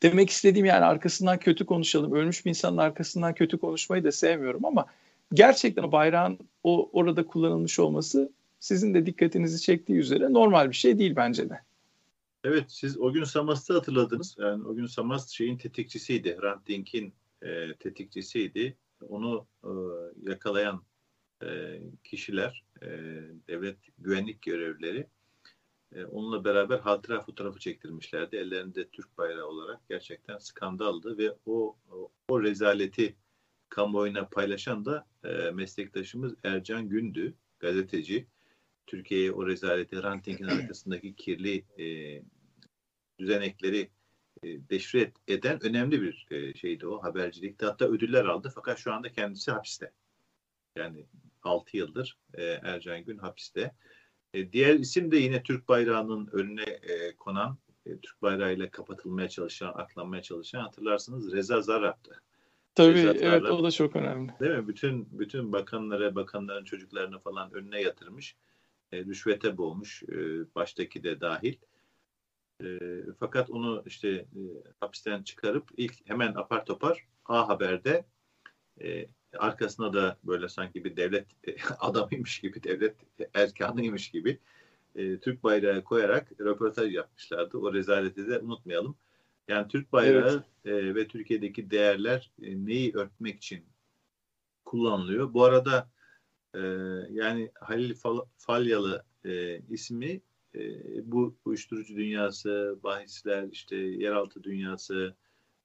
[0.03, 2.13] Demek istediğim yani arkasından kötü konuşalım.
[2.13, 4.87] Ölmüş bir insanın arkasından kötü konuşmayı da sevmiyorum ama
[5.35, 10.99] gerçekten o bayrağın o orada kullanılmış olması sizin de dikkatinizi çektiği üzere normal bir şey
[10.99, 11.61] değil bence de.
[12.45, 14.37] Evet siz o gün Samast'ı hatırladınız.
[14.39, 16.37] Yani o gün Samast şeyin tetikçisiydi.
[16.41, 18.77] Hrant Dink'in e, tetikçisiydi.
[19.09, 19.71] Onu e,
[20.31, 20.83] yakalayan
[21.43, 21.47] e,
[22.05, 22.89] kişiler, e,
[23.49, 25.07] devlet güvenlik görevlileri
[25.95, 28.37] e, onunla beraber hatıra fotoğrafı çektirmişlerdi.
[28.37, 33.17] Ellerinde Türk bayrağı olarak gerçekten skandaldı ve o o, o rezaleti
[33.69, 38.27] kamuoyuna paylaşan da e, meslektaşımız Ercan Gündü, gazeteci.
[38.87, 41.87] Türkiye'ye o rezaleti, rantingin arkasındaki kirli e,
[43.19, 43.91] düzenekleri
[44.43, 47.67] e, deşifre eden önemli bir e, şeydi o habercilikte.
[47.67, 49.93] Hatta ödüller aldı fakat şu anda kendisi hapiste.
[50.77, 51.07] Yani
[51.43, 53.75] 6 yıldır e, Ercan Gün hapiste.
[54.35, 59.69] E, diğer isim de yine Türk bayrağının önüne e, konan, e, Türk bayrağıyla kapatılmaya çalışan,
[59.69, 62.23] aklanmaya çalışan hatırlarsınız Reza Zarrab'tı.
[62.75, 64.33] Tabii Reza evet Zarrab, o da çok önemli.
[64.41, 64.69] Değil mi?
[64.69, 68.37] Bütün bütün bakanlara, bakanların çocuklarını falan önüne yatırmış.
[68.93, 70.03] E, rüşvete boğmuş.
[70.03, 70.17] E,
[70.55, 71.57] baştaki de dahil.
[72.65, 72.79] E,
[73.21, 74.27] fakat onu işte e,
[74.81, 78.05] hapisten çıkarıp ilk hemen apar topar A Haber'de
[78.81, 79.07] e,
[79.39, 81.27] arkasına da böyle sanki bir devlet
[81.81, 82.97] adamıymış gibi, devlet
[83.35, 84.39] erkanıymış gibi
[84.95, 87.59] e, Türk bayrağı koyarak röportaj yapmışlardı.
[87.59, 88.97] O rezaleti de unutmayalım.
[89.49, 90.85] Yani Türk bayrağı evet.
[90.85, 93.65] e, ve Türkiye'deki değerler e, neyi örtmek için
[94.65, 95.35] kullanılıyor?
[95.35, 95.91] Bu arada
[96.55, 96.61] e,
[97.11, 100.21] yani Halil Fal Falyalı e, ismi
[100.55, 100.61] e,
[101.13, 105.15] bu uyuşturucu dünyası, bahisler, işte yeraltı dünyası,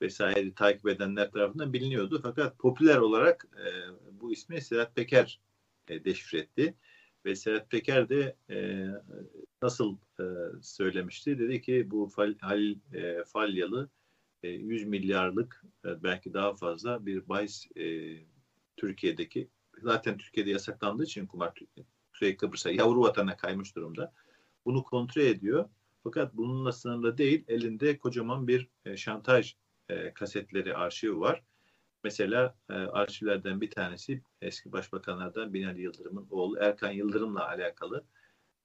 [0.02, 2.20] vesaire takip edenler tarafından biliniyordu.
[2.24, 3.66] Fakat popüler olarak e,
[4.22, 5.40] bu ismi Sedat Peker
[5.88, 6.76] e, deşifre etti.
[7.26, 8.88] Ve Sedat Peker de e,
[9.62, 10.24] nasıl e,
[10.62, 11.40] söylemişti?
[11.40, 13.90] Dedi ki bu Fal, Halil e, Falyalı
[14.44, 18.16] e, 100 milyarlık e, belki daha fazla bir bahis e,
[18.78, 19.50] Türkiye'deki
[19.82, 21.54] zaten Türkiye'de yasaklandığı için kumar
[22.14, 24.14] Kuzey Kıbrıs'a yavru vatana kaymış durumda.
[24.66, 25.70] Bunu kontrol ediyor.
[26.04, 27.44] Fakat bununla sınırlı değil.
[27.48, 29.56] Elinde kocaman bir e, şantaj
[29.90, 31.44] e, kasetleri arşivi var.
[32.04, 38.06] Mesela e, arşivlerden bir tanesi eski başbakanlardan Binali Yıldırım'ın oğlu Erkan Yıldırım'la alakalı.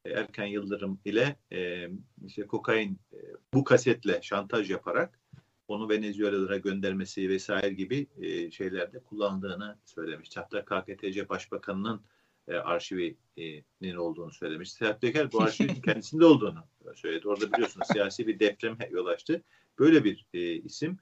[0.05, 1.89] E, Erkan Yıldırım ile e,
[2.27, 3.19] işte kokain e,
[3.55, 5.21] bu kasetle şantaj yaparak
[5.69, 10.37] onu Venezuela'lara göndermesi vesaire gibi e, şeylerde kullandığını söylemiş.
[10.37, 12.03] Hatta KKTC Başbakanı'nın
[12.49, 14.73] e, arşivinin olduğunu söylemiş.
[14.73, 17.29] Sedat Peker bu arşivin kendisinde olduğunu söyledi.
[17.29, 19.43] Orada biliyorsunuz siyasi bir depreme yol açtı.
[19.79, 20.99] Böyle bir e, isim.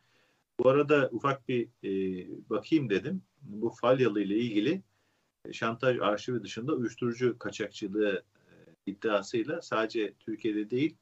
[0.61, 1.91] Bu arada ufak bir e,
[2.51, 3.23] bakayım dedim.
[3.43, 4.83] Bu Falyalı ile ilgili
[5.45, 8.53] e, şantaj arşivi dışında uyuşturucu kaçakçılığı e,
[8.87, 10.97] iddiasıyla sadece Türkiye'de değil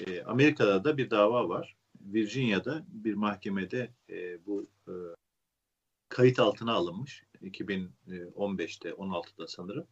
[0.00, 1.76] e, Amerika'da da bir dava var.
[2.00, 4.92] Virginia'da bir mahkemede e, bu e,
[6.08, 7.24] kayıt altına alınmış.
[7.42, 9.86] 2015'te 16'da sanırım.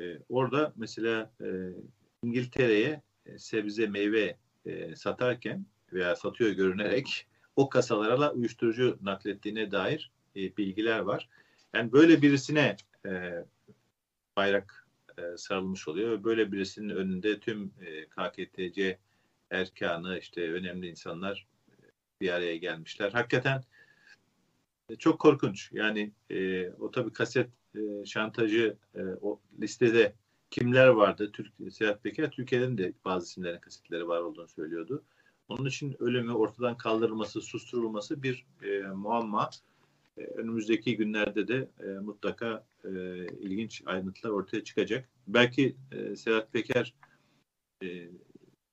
[0.00, 1.48] E, orada mesela e,
[2.22, 10.56] İngiltere'ye e, sebze meyve e, satarken veya satıyor görünerek o kasalara uyuşturucu naklettiğine dair e,
[10.56, 11.28] bilgiler var.
[11.74, 13.44] Yani böyle birisine e,
[14.36, 14.88] bayrak
[15.18, 18.98] e, sarılmış oluyor ve böyle birisinin önünde tüm e, KKTC
[19.50, 21.74] erkanı işte önemli insanlar e,
[22.20, 23.12] bir araya gelmişler.
[23.12, 23.62] Hakikaten
[24.88, 25.70] e, çok korkunç.
[25.72, 30.14] Yani e, o tabi kaset e, şantajı e, o listede
[30.50, 31.32] kimler vardı?
[31.32, 35.04] Türk Seyahat Peker Türkiye'nin de bazı isimlerin kasetleri var olduğunu söylüyordu.
[35.48, 39.50] Onun için ölümü ortadan kaldırılması, susturulması bir e, muamma.
[40.18, 42.90] E, önümüzdeki günlerde de e, mutlaka e,
[43.26, 45.08] ilginç ayrıntılar ortaya çıkacak.
[45.26, 46.94] Belki e, Sedat Peker
[47.82, 48.08] e,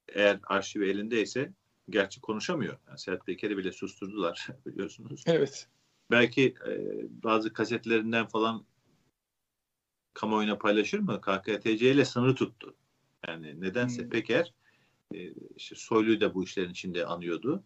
[0.08, 1.54] eğer arşivi elindeyse
[1.90, 2.78] gerçi konuşamıyor.
[2.88, 5.24] Yani Sedat Peker'i bile susturdular biliyorsunuz.
[5.28, 5.68] Evet.
[6.12, 6.74] Belki e,
[7.24, 8.66] bazı kasetlerinden falan
[10.14, 11.22] kamuoyuna paylaşır mı?
[11.22, 12.76] KKTC ile sınır tuttu.
[13.28, 14.10] Yani nedense hmm.
[14.10, 14.54] Peker
[15.14, 17.64] e, işte Soylu'yu da bu işlerin içinde anıyordu.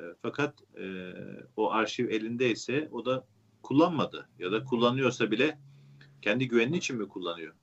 [0.00, 1.12] E, fakat e,
[1.56, 3.26] o arşiv elindeyse o da
[3.62, 5.58] kullanmadı ya da kullanıyorsa bile
[6.22, 7.54] kendi güvenliği için mi kullanıyor?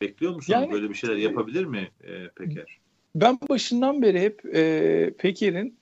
[0.00, 2.78] Bekliyor musun yani, böyle bir şeyler yapabilir mi e, Peker?
[3.14, 5.78] Ben başından beri hep e, Peker'in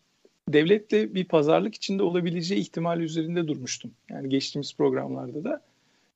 [0.48, 3.90] devletle bir pazarlık içinde olabileceği ihtimal üzerinde durmuştum.
[4.11, 5.62] Yani geçtiğimiz programlarda da.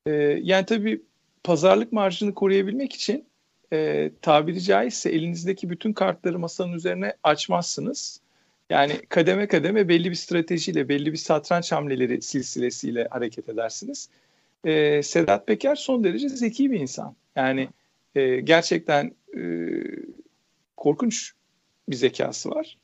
[0.07, 1.03] E, yani tabii
[1.45, 3.27] pazarlık marjını koruyabilmek için
[3.73, 8.21] e, tabiri caizse elinizdeki bütün kartları masanın üzerine açmazsınız.
[8.71, 14.09] Yani kademe kademe belli bir stratejiyle, belli bir satranç hamleleri silsilesiyle hareket edersiniz.
[14.65, 17.15] E, Sedat Peker son derece zeki bir insan.
[17.37, 17.69] Yani
[18.15, 19.43] e, gerçekten e,
[20.77, 21.33] korkunç
[21.89, 22.77] bir zekası var.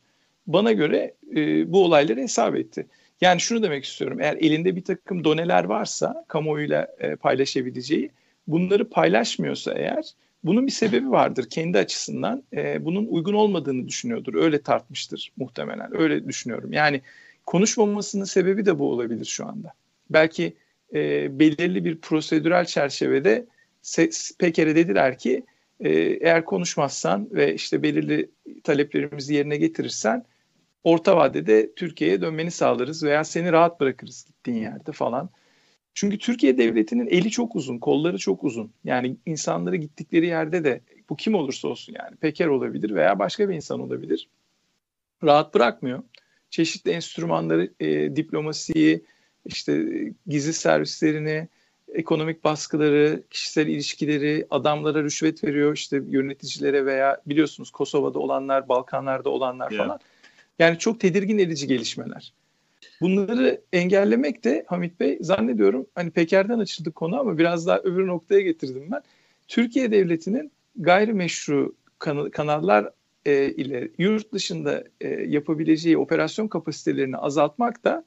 [0.47, 2.87] Bana göre e, bu olayları hesap etti.
[3.21, 4.21] Yani şunu demek istiyorum.
[4.21, 8.11] Eğer elinde bir takım doneler varsa kamuoyuyla e, paylaşabileceği,
[8.47, 10.12] bunları paylaşmıyorsa eğer
[10.44, 12.42] bunun bir sebebi vardır kendi açısından.
[12.52, 14.35] E, bunun uygun olmadığını düşünüyordur.
[14.35, 16.00] Öyle tartmıştır muhtemelen.
[16.00, 16.72] Öyle düşünüyorum.
[16.72, 17.00] Yani
[17.46, 19.72] konuşmamasının sebebi de bu olabilir şu anda.
[20.11, 20.57] Belki
[20.94, 23.46] e, belirli bir prosedürel çerçevede
[24.38, 25.44] Peker'e dediler ki
[25.81, 28.31] e, eğer konuşmazsan ve işte belirli
[28.64, 30.24] taleplerimizi yerine getirirsen
[30.85, 35.31] orta vadede Türkiye'ye dönmeni sağlarız veya seni rahat bırakırız gittiğin yerde falan.
[35.94, 38.72] Çünkü Türkiye devletinin eli çok uzun, kolları çok uzun.
[38.85, 43.55] Yani insanları gittikleri yerde de bu kim olursa olsun yani Peker olabilir veya başka bir
[43.55, 44.28] insan olabilir.
[45.24, 46.02] Rahat bırakmıyor.
[46.50, 49.05] Çeşitli enstrümanları, e, diplomasiyi,
[49.44, 49.85] işte
[50.26, 51.48] gizli servislerini,
[51.94, 59.70] ekonomik baskıları, kişisel ilişkileri, adamlara rüşvet veriyor işte yöneticilere veya biliyorsunuz Kosova'da olanlar, Balkanlarda olanlar
[59.70, 59.85] yeah.
[59.85, 60.00] falan.
[60.59, 62.33] Yani çok tedirgin edici gelişmeler.
[63.01, 68.40] Bunları engellemek de Hamit Bey zannediyorum hani Peker'den açıldı konu ama biraz daha öbür noktaya
[68.40, 69.03] getirdim ben.
[69.49, 72.90] Türkiye Devleti'nin gayrimeşru kan- kanallar
[73.27, 78.05] e, ile yurt dışında e, yapabileceği operasyon kapasitelerini azaltmak da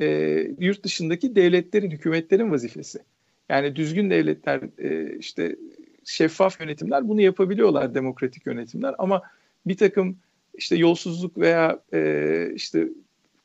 [0.00, 0.06] e,
[0.58, 2.98] yurt dışındaki devletlerin, hükümetlerin vazifesi.
[3.48, 5.56] Yani düzgün devletler, e, işte
[6.04, 9.22] şeffaf yönetimler bunu yapabiliyorlar demokratik yönetimler ama
[9.66, 10.16] bir takım
[10.54, 12.88] işte yolsuzluk veya e, işte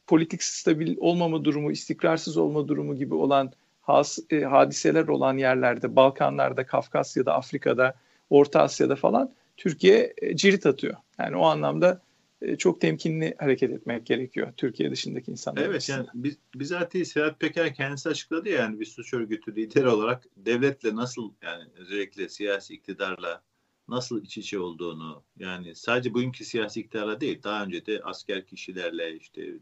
[0.08, 6.66] politik stabil olmama durumu, istikrarsız olma durumu gibi olan has, e, hadiseler olan yerlerde, Balkanlarda,
[6.66, 7.96] Kafkasya'da, Afrika'da,
[8.30, 10.96] Orta Asya'da falan Türkiye e, cirit atıyor.
[11.20, 12.02] Yani o anlamda
[12.42, 15.62] e, çok temkinli hareket etmek gerekiyor Türkiye dışındaki insanlar.
[15.62, 15.98] Evet arasında.
[15.98, 20.96] yani biz, bizatihi Sedat Peker kendisi açıkladı ya yani bir suç örgütü lideri olarak devletle
[20.96, 23.42] nasıl yani özellikle siyasi iktidarla
[23.88, 29.16] nasıl iç içe olduğunu yani sadece bugünkü siyasi iktidarla değil daha önce de asker kişilerle
[29.16, 29.54] işte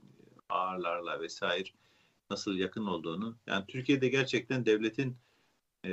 [0.49, 1.69] ağırlarla vesaire
[2.29, 3.37] nasıl yakın olduğunu.
[3.47, 5.17] Yani Türkiye'de gerçekten devletin
[5.85, 5.91] e,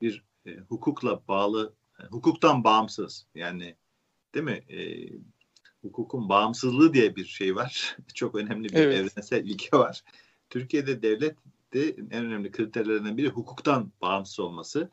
[0.00, 1.72] bir e, hukukla bağlı
[2.10, 3.76] hukuktan bağımsız yani
[4.34, 4.62] değil mi?
[4.70, 5.08] E,
[5.82, 7.96] hukukun bağımsızlığı diye bir şey var.
[8.14, 8.94] Çok önemli bir evet.
[8.94, 10.02] evrensel ilke var.
[10.50, 11.36] Türkiye'de devlet
[11.72, 14.90] de en önemli kriterlerinden biri hukuktan bağımsız olması.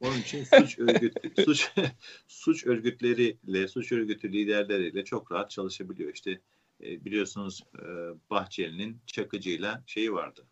[0.00, 1.14] Onun için suç örgüt
[1.44, 1.72] suç
[2.28, 6.14] suç örgütleriyle, suç örgütü liderleriyle çok rahat çalışabiliyor.
[6.14, 6.40] İşte
[6.82, 7.84] e, biliyorsunuz e,
[8.30, 10.46] Bahçeli'nin Çakıcı'yla şeyi vardı.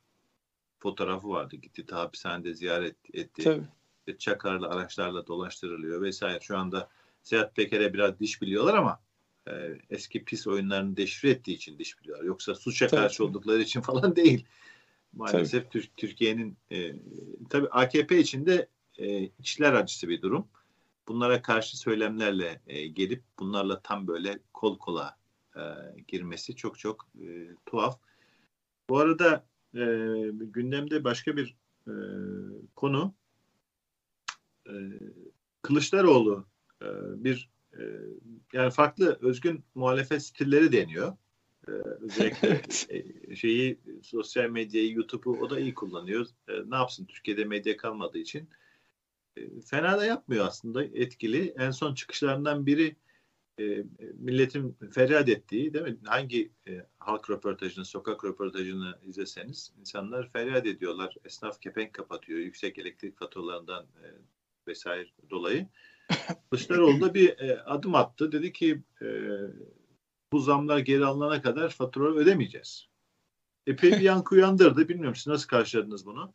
[0.79, 1.57] Fotoğrafı vardı.
[1.57, 3.45] Gitti hapishanede ziyaret etti.
[3.45, 3.65] Tabii.
[3.99, 6.41] İşte Çakarlı araçlarla dolaştırılıyor vesaire.
[6.41, 6.89] Şu anda
[7.23, 9.01] Sedat Peker'e biraz diş biliyorlar ama
[9.49, 9.53] e,
[9.91, 12.25] eski pis oyunlarını deşifre ettiği için diş biliyorlar.
[12.25, 13.01] Yoksa suça tabii.
[13.01, 14.47] karşı oldukları için falan değil.
[15.13, 15.65] Maalesef
[15.97, 16.93] Türkiye'nin e,
[17.51, 20.49] tabii AKP içinde e, içler acısı bir durum.
[21.09, 25.17] Bunlara karşı söylemlerle e, gelip bunlarla tam böyle kol kola
[25.57, 25.63] e,
[26.09, 28.01] girmesi çok çok e, tuhaf.
[28.91, 29.85] Bu arada e,
[30.33, 31.95] gündemde başka bir e,
[32.77, 33.15] konu
[34.67, 34.73] e,
[35.63, 36.47] Kılıçdaroğlu
[36.83, 36.87] e,
[37.25, 37.83] bir e,
[38.53, 41.17] yani farklı özgün muhalefet stilleri deniyor.
[41.69, 42.63] Ee, özellikle.
[42.89, 46.27] E, şeyi sosyal medyayı, YouTube'u o da iyi kullanıyor.
[46.49, 48.49] E, ne yapsın Türkiye'de medya kalmadığı için
[49.37, 51.55] e, fena da yapmıyor aslında etkili.
[51.59, 52.97] En son çıkışlarından biri
[53.61, 55.97] e, milletin feryat ettiği değil mi?
[56.05, 61.17] Hangi e, halk röportajını, sokak röportajını izleseniz insanlar feryat ediyorlar.
[61.25, 64.07] Esnaf kepenk kapatıyor yüksek elektrik faturalarından e,
[64.69, 65.67] vesaire dolayı.
[66.51, 68.33] Kılıçdaroğlu da bir e, adım attı.
[68.33, 69.07] Dedi ki e,
[70.33, 72.89] bu zamlar geri alınana kadar fatura ödemeyeceğiz.
[73.67, 74.89] Epey bir yankı uyandırdı.
[74.89, 76.33] Bilmiyorum siz nasıl karşıladınız bunu?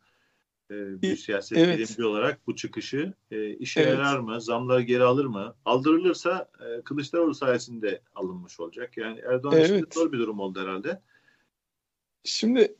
[0.70, 1.78] E, bir siyaset evet.
[1.78, 3.92] bilimci olarak bu çıkışı e, işe evet.
[3.92, 4.40] yarar mı?
[4.40, 5.54] Zamları geri alır mı?
[5.64, 8.96] Aldırılırsa e, Kılıçdaroğlu sayesinde alınmış olacak.
[8.96, 9.70] Yani Erdoğan evet.
[9.70, 11.00] için zor bir durum oldu herhalde.
[12.24, 12.74] Şimdi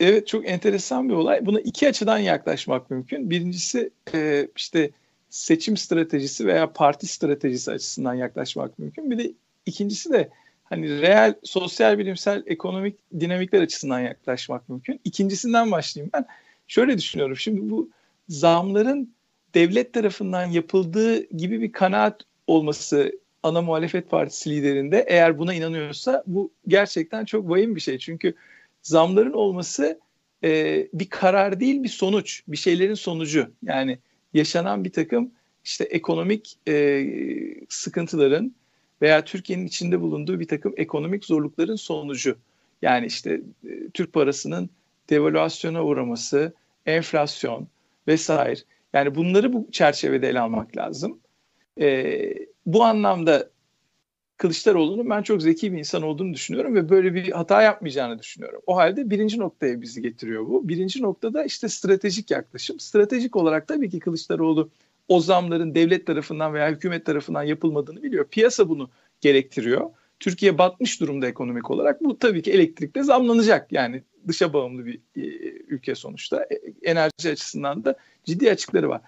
[0.00, 1.46] evet çok enteresan bir olay.
[1.46, 3.30] Buna iki açıdan yaklaşmak mümkün.
[3.30, 4.90] Birincisi e, işte
[5.30, 9.10] seçim stratejisi veya parti stratejisi açısından yaklaşmak mümkün.
[9.10, 9.32] Bir de
[9.66, 10.30] ikincisi de
[10.64, 15.00] hani reel sosyal bilimsel ekonomik dinamikler açısından yaklaşmak mümkün.
[15.04, 16.26] İkincisinden başlayayım ben
[16.68, 17.36] şöyle düşünüyorum.
[17.36, 17.90] Şimdi bu
[18.28, 19.14] zamların
[19.54, 26.50] devlet tarafından yapıldığı gibi bir kanaat olması ana muhalefet partisi liderinde eğer buna inanıyorsa bu
[26.68, 27.98] gerçekten çok vahim bir şey.
[27.98, 28.34] Çünkü
[28.82, 30.00] zamların olması
[30.44, 33.50] e, bir karar değil bir sonuç, bir şeylerin sonucu.
[33.62, 33.98] Yani
[34.34, 35.30] yaşanan bir takım
[35.64, 37.06] işte ekonomik e,
[37.68, 38.54] sıkıntıların
[39.02, 42.36] veya Türkiye'nin içinde bulunduğu bir takım ekonomik zorlukların sonucu.
[42.82, 44.70] Yani işte e, Türk parasının
[45.10, 46.52] devalüasyona uğraması,
[46.86, 47.68] enflasyon
[48.06, 48.60] vesaire.
[48.92, 51.20] Yani bunları bu çerçevede ele almak lazım.
[51.80, 52.20] E,
[52.66, 53.50] bu anlamda
[54.36, 58.62] Kılıçdaroğlu'nun ben çok zeki bir insan olduğunu düşünüyorum ve böyle bir hata yapmayacağını düşünüyorum.
[58.66, 60.68] O halde birinci noktaya bizi getiriyor bu.
[60.68, 62.80] Birinci noktada işte stratejik yaklaşım.
[62.80, 64.70] Stratejik olarak tabii ki Kılıçdaroğlu
[65.08, 68.28] o zamların devlet tarafından veya hükümet tarafından yapılmadığını biliyor.
[68.28, 68.90] Piyasa bunu
[69.20, 69.90] gerektiriyor.
[70.20, 72.04] Türkiye batmış durumda ekonomik olarak.
[72.04, 73.72] Bu tabii ki elektrikte zamlanacak.
[73.72, 75.22] Yani dışa bağımlı bir e,
[75.68, 76.42] ülke sonuçta.
[76.42, 79.00] E, enerji açısından da ciddi açıkları var.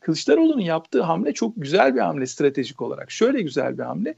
[0.00, 3.10] Kılıçdaroğlu'nun yaptığı hamle çok güzel bir hamle stratejik olarak.
[3.10, 4.14] Şöyle güzel bir hamle.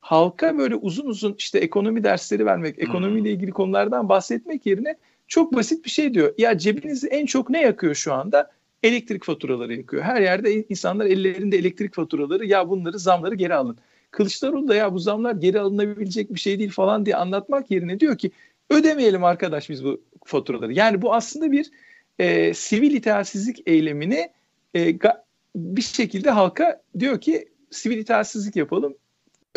[0.00, 4.96] Halka böyle uzun uzun işte ekonomi dersleri vermek, ekonomiyle ilgili konulardan bahsetmek yerine
[5.28, 6.34] çok basit bir şey diyor.
[6.38, 8.50] Ya cebinizi en çok ne yakıyor şu anda?
[8.82, 10.02] Elektrik faturaları yakıyor.
[10.02, 13.78] Her yerde insanlar ellerinde elektrik faturaları ya bunları zamları geri alın.
[14.10, 18.18] Kılıçdaroğlu da ya bu zamlar geri alınabilecek bir şey değil falan diye anlatmak yerine diyor
[18.18, 18.30] ki
[18.72, 20.72] ödemeyelim arkadaş biz bu faturaları.
[20.72, 21.70] Yani bu aslında bir
[22.18, 24.30] e, sivil itaatsizlik eylemini
[24.76, 24.98] e,
[25.56, 28.94] bir şekilde halka diyor ki sivil itaatsizlik yapalım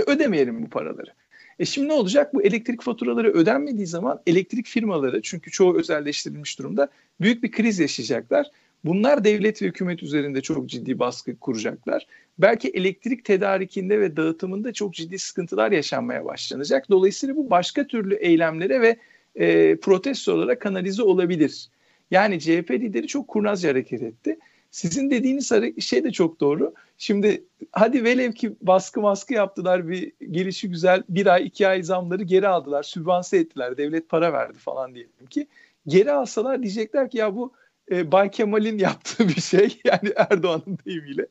[0.08, 1.14] ödemeyelim bu paraları.
[1.60, 2.34] E şimdi ne olacak?
[2.34, 6.90] Bu elektrik faturaları ödenmediği zaman elektrik firmaları çünkü çoğu özelleştirilmiş durumda
[7.22, 8.52] büyük bir kriz yaşayacaklar.
[8.86, 12.08] Bunlar devlet ve hükümet üzerinde çok ciddi baskı kuracaklar.
[12.40, 16.90] Belki elektrik tedarikinde ve dağıtımında çok ciddi sıkıntılar yaşanmaya başlanacak.
[16.90, 18.98] Dolayısıyla bu başka türlü eylemlere ve
[19.36, 21.70] e, protestolara kanalize olabilir.
[22.12, 24.40] Yani CHP lideri çok kurnazca hareket etti.
[24.72, 26.74] Sizin dediğiniz şey de çok doğru.
[26.98, 32.24] Şimdi hadi velev ki baskı maskı yaptılar bir gelişi güzel bir ay iki ay zamları
[32.24, 32.84] geri aldılar.
[32.84, 33.78] Sübvanse ettiler.
[33.78, 35.48] Devlet para verdi falan diyelim ki.
[35.88, 37.52] Geri alsalar diyecekler ki ya bu
[37.92, 41.22] e, Bay Kemal'in yaptığı bir şey yani Erdoğan'ın deyimiyle.
[41.22, 41.28] E,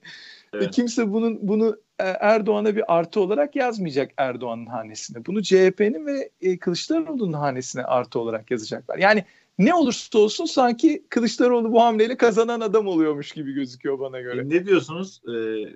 [0.53, 0.67] evet.
[0.67, 5.27] E, kimse bunun bunu e, Erdoğan'a bir artı olarak yazmayacak Erdoğan'ın hanesine.
[5.27, 8.99] Bunu CHP'nin ve e, Kılıçdaroğlu'nun hanesine artı olarak yazacaklar.
[8.99, 9.25] Yani
[9.59, 14.41] ne olursa olsun sanki Kılıçdaroğlu bu hamleyle kazanan adam oluyormuş gibi gözüküyor bana göre.
[14.41, 15.23] E ne diyorsunuz?
[15.29, 15.31] Ee,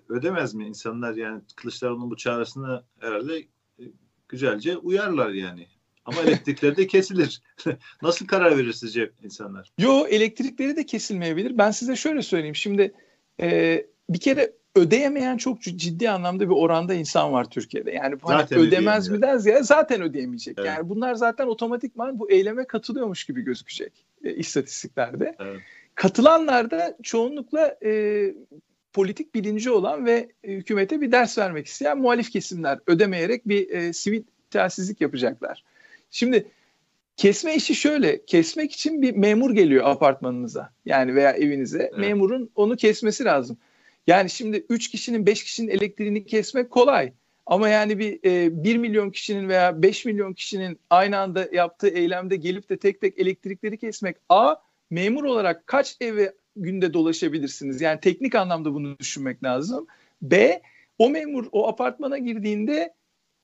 [0.09, 3.39] ödemez mi insanlar yani Kılıçdaroğlu'nun bu çağrısını herhalde
[3.79, 3.85] e,
[4.29, 5.67] güzelce uyarlar yani.
[6.09, 7.43] Ama elektrikleri de kesilir.
[8.03, 9.73] Nasıl karar verir sizce insanlar?
[9.79, 11.59] Yo elektrikleri de kesilmeyebilir.
[11.59, 12.57] Ben size şöyle söyleyeyim.
[12.57, 12.93] Şimdi
[13.41, 17.91] e, bir kere ödeyemeyen çok ciddi anlamda bir oranda insan var Türkiye'de.
[17.91, 20.59] Yani hani ödemez mi deriz ya zaten ödeyemeyecek.
[20.59, 20.69] Evet.
[20.69, 23.93] Yani bunlar zaten otomatikman bu eyleme katılıyormuş gibi gözükecek
[24.25, 25.37] e, istatistiklerde.
[25.39, 25.61] Evet.
[25.95, 28.35] Katılanlar da çoğunlukla e,
[28.93, 33.93] politik bilinci olan ve e, hükümete bir ders vermek isteyen muhalif kesimler ödemeyerek bir e,
[33.93, 35.65] sivil telsizlik yapacaklar.
[36.11, 36.47] Şimdi
[37.17, 38.25] kesme işi şöyle.
[38.25, 41.83] Kesmek için bir memur geliyor apartmanınıza yani veya evinize.
[41.83, 41.99] Evet.
[41.99, 43.59] Memurun onu kesmesi lazım.
[44.07, 47.13] Yani şimdi 3 kişinin 5 kişinin elektriğini kesmek kolay.
[47.47, 52.37] Ama yani bir e, 1 milyon kişinin veya 5 milyon kişinin aynı anda yaptığı eylemde
[52.37, 54.17] gelip de tek tek elektrikleri kesmek.
[54.29, 54.55] A,
[54.91, 57.81] memur olarak kaç eve günde dolaşabilirsiniz?
[57.81, 59.87] Yani teknik anlamda bunu düşünmek lazım.
[60.23, 60.63] B,
[60.99, 62.95] o memur o apartmana girdiğinde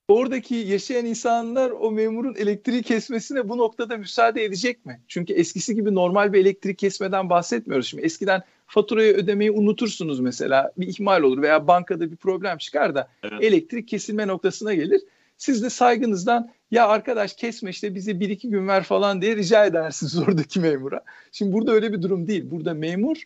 [0.07, 5.01] oradaki yaşayan insanlar o memurun elektriği kesmesine bu noktada müsaade edecek mi?
[5.07, 7.87] Çünkü eskisi gibi normal bir elektrik kesmeden bahsetmiyoruz.
[7.87, 13.07] Şimdi eskiden faturayı ödemeyi unutursunuz mesela bir ihmal olur veya bankada bir problem çıkar da
[13.23, 13.43] evet.
[13.43, 15.01] elektrik kesilme noktasına gelir.
[15.37, 19.65] Siz de saygınızdan ya arkadaş kesme işte bize bir iki gün ver falan diye rica
[19.65, 21.01] edersiniz oradaki memura.
[21.31, 22.51] Şimdi burada öyle bir durum değil.
[22.51, 23.17] Burada memur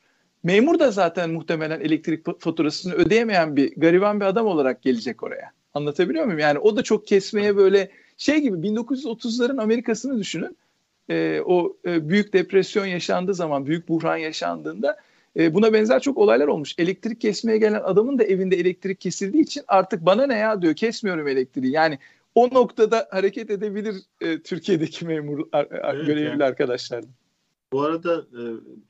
[0.44, 5.59] memur da zaten muhtemelen elektrik faturasını ödeyemeyen bir gariban bir adam olarak gelecek oraya.
[5.74, 6.40] Anlatabiliyor muyum?
[6.40, 10.58] Yani o da çok kesmeye böyle şey gibi 1930'ların Amerika'sını düşünün.
[11.10, 14.98] Ee, o e, büyük depresyon yaşandığı zaman, büyük buhran yaşandığında
[15.38, 16.76] e, buna benzer çok olaylar olmuş.
[16.78, 21.28] Elektrik kesmeye gelen adamın da evinde elektrik kesildiği için artık bana ne ya diyor kesmiyorum
[21.28, 21.72] elektriği.
[21.72, 22.00] Yani
[22.36, 26.44] o noktada hareket edebilir e, Türkiye'deki memur ar, evet, görevli yani.
[26.44, 27.04] arkadaşlar.
[27.74, 28.42] Bu arada e,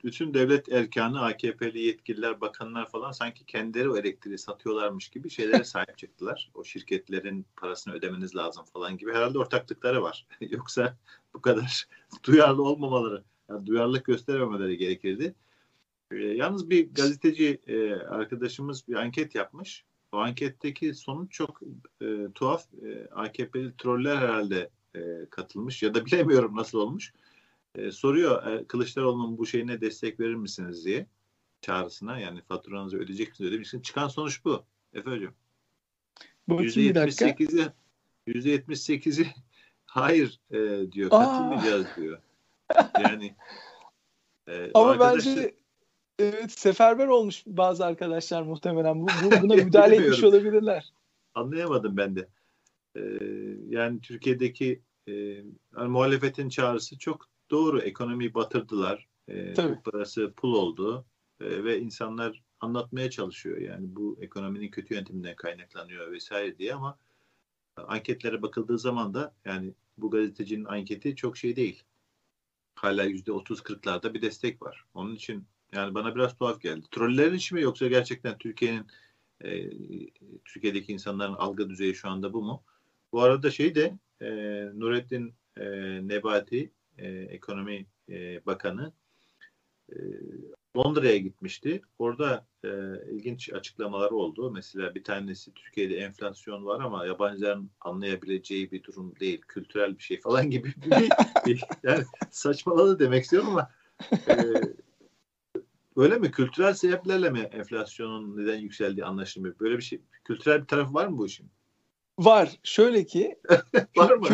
[0.04, 5.98] bütün devlet erkanı, AKP'li yetkililer, bakanlar falan sanki kendileri o elektriği satıyorlarmış gibi şeylere sahip
[5.98, 6.50] çıktılar.
[6.54, 9.12] O şirketlerin parasını ödemeniz lazım falan gibi.
[9.12, 10.26] Herhalde ortaklıkları var.
[10.40, 10.96] Yoksa
[11.34, 11.88] bu kadar
[12.24, 15.34] duyarlı olmamaları, yani duyarlılık gösterememeleri gerekirdi.
[16.10, 19.84] E, yalnız bir gazeteci e, arkadaşımız bir anket yapmış.
[20.12, 21.60] O anketteki sonuç çok
[22.34, 22.66] tuhaf.
[23.10, 24.70] AKP'li troller herhalde
[25.30, 27.12] katılmış ya da bilemiyorum nasıl olmuş
[27.74, 31.06] e, soruyor e, Kılıçdaroğlu'nun bu şeyine destek verir misiniz diye
[31.60, 34.64] çağrısına yani faturanızı ödeyecek misiniz ödemek için çıkan sonuç bu.
[34.92, 35.32] Efe hocam.
[36.48, 37.72] %78'i
[38.26, 39.26] %78'i
[39.86, 41.10] hayır e, diyor.
[41.10, 42.18] Katılmayacağız diyor.
[43.00, 43.36] Yani
[44.48, 45.36] e, Ama arkadaşı...
[45.36, 45.60] bence
[46.20, 49.00] Evet seferber olmuş bazı arkadaşlar muhtemelen.
[49.00, 50.92] Bu, bu buna müdahale etmiş olabilirler.
[51.34, 52.28] Anlayamadım ben de.
[52.96, 53.00] Ee,
[53.68, 57.80] yani Türkiye'deki e, yani muhalefetin çağrısı çok doğru.
[57.80, 59.06] Ekonomiyi batırdılar.
[59.28, 61.04] E, Türk parası pul oldu.
[61.40, 63.58] E, ve insanlar anlatmaya çalışıyor.
[63.58, 66.98] Yani bu ekonominin kötü yönetiminden kaynaklanıyor vesaire diye ama
[67.76, 71.82] anketlere bakıldığı zaman da yani bu gazetecinin anketi çok şey değil.
[72.74, 74.84] Hala yüzde otuz kırklarda bir destek var.
[74.94, 76.86] Onun için yani bana biraz tuhaf geldi.
[76.90, 78.86] Trollerin işi mi yoksa gerçekten Türkiye'nin
[79.44, 79.70] e,
[80.44, 82.62] Türkiye'deki insanların algı düzeyi şu anda bu mu?
[83.12, 84.30] Bu arada şey de e,
[84.74, 85.64] Nurettin e,
[86.08, 86.70] Nebati
[87.00, 88.92] e, ekonomi e, bakanı
[89.92, 89.96] e,
[90.76, 91.82] Londra'ya gitmişti.
[91.98, 92.68] Orada e,
[93.10, 94.50] ilginç açıklamaları oldu.
[94.50, 99.40] Mesela bir tanesi Türkiye'de enflasyon var ama yabancıların anlayabileceği bir durum değil.
[99.48, 101.08] Kültürel bir şey falan gibi bir,
[101.46, 103.70] bir yani saçmaladı demek istiyorum ama
[104.28, 104.34] e,
[105.96, 106.30] öyle mi?
[106.30, 109.54] Kültürel sebeplerle mi enflasyonun neden yükseldiği anlaşılmıyor?
[109.60, 111.50] Böyle bir şey kültürel bir tarafı var mı bu işin?
[112.18, 112.58] Var.
[112.62, 113.38] Şöyle ki
[113.96, 114.28] var mı?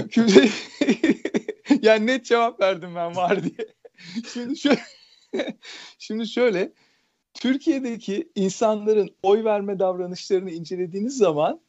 [1.86, 3.68] Yani net cevap verdim ben var diye.
[4.32, 4.80] Şimdi şöyle
[5.98, 6.72] Şimdi şöyle,
[7.34, 11.60] Türkiye'deki insanların oy verme davranışlarını incelediğiniz zaman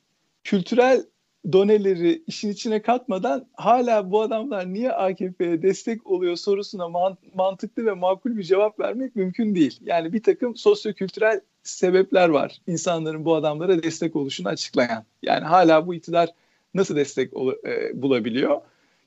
[0.43, 1.05] kültürel
[1.51, 6.89] doneleri işin içine katmadan hala bu adamlar niye AKP'ye destek oluyor sorusuna
[7.35, 9.79] mantıklı ve makul bir cevap vermek mümkün değil.
[9.81, 15.05] Yani bir takım sosyokültürel sebepler var insanların bu adamlara destek oluşunu açıklayan.
[15.21, 16.29] Yani hala bu iktidar
[16.73, 17.33] nasıl destek
[17.65, 18.61] e, bulabiliyor?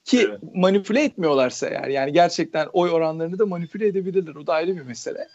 [0.05, 0.38] Ki evet.
[0.55, 4.34] manipüle etmiyorlarsa eğer yani gerçekten oy oranlarını da manipüle edebilirler.
[4.34, 5.28] O da ayrı bir mesele.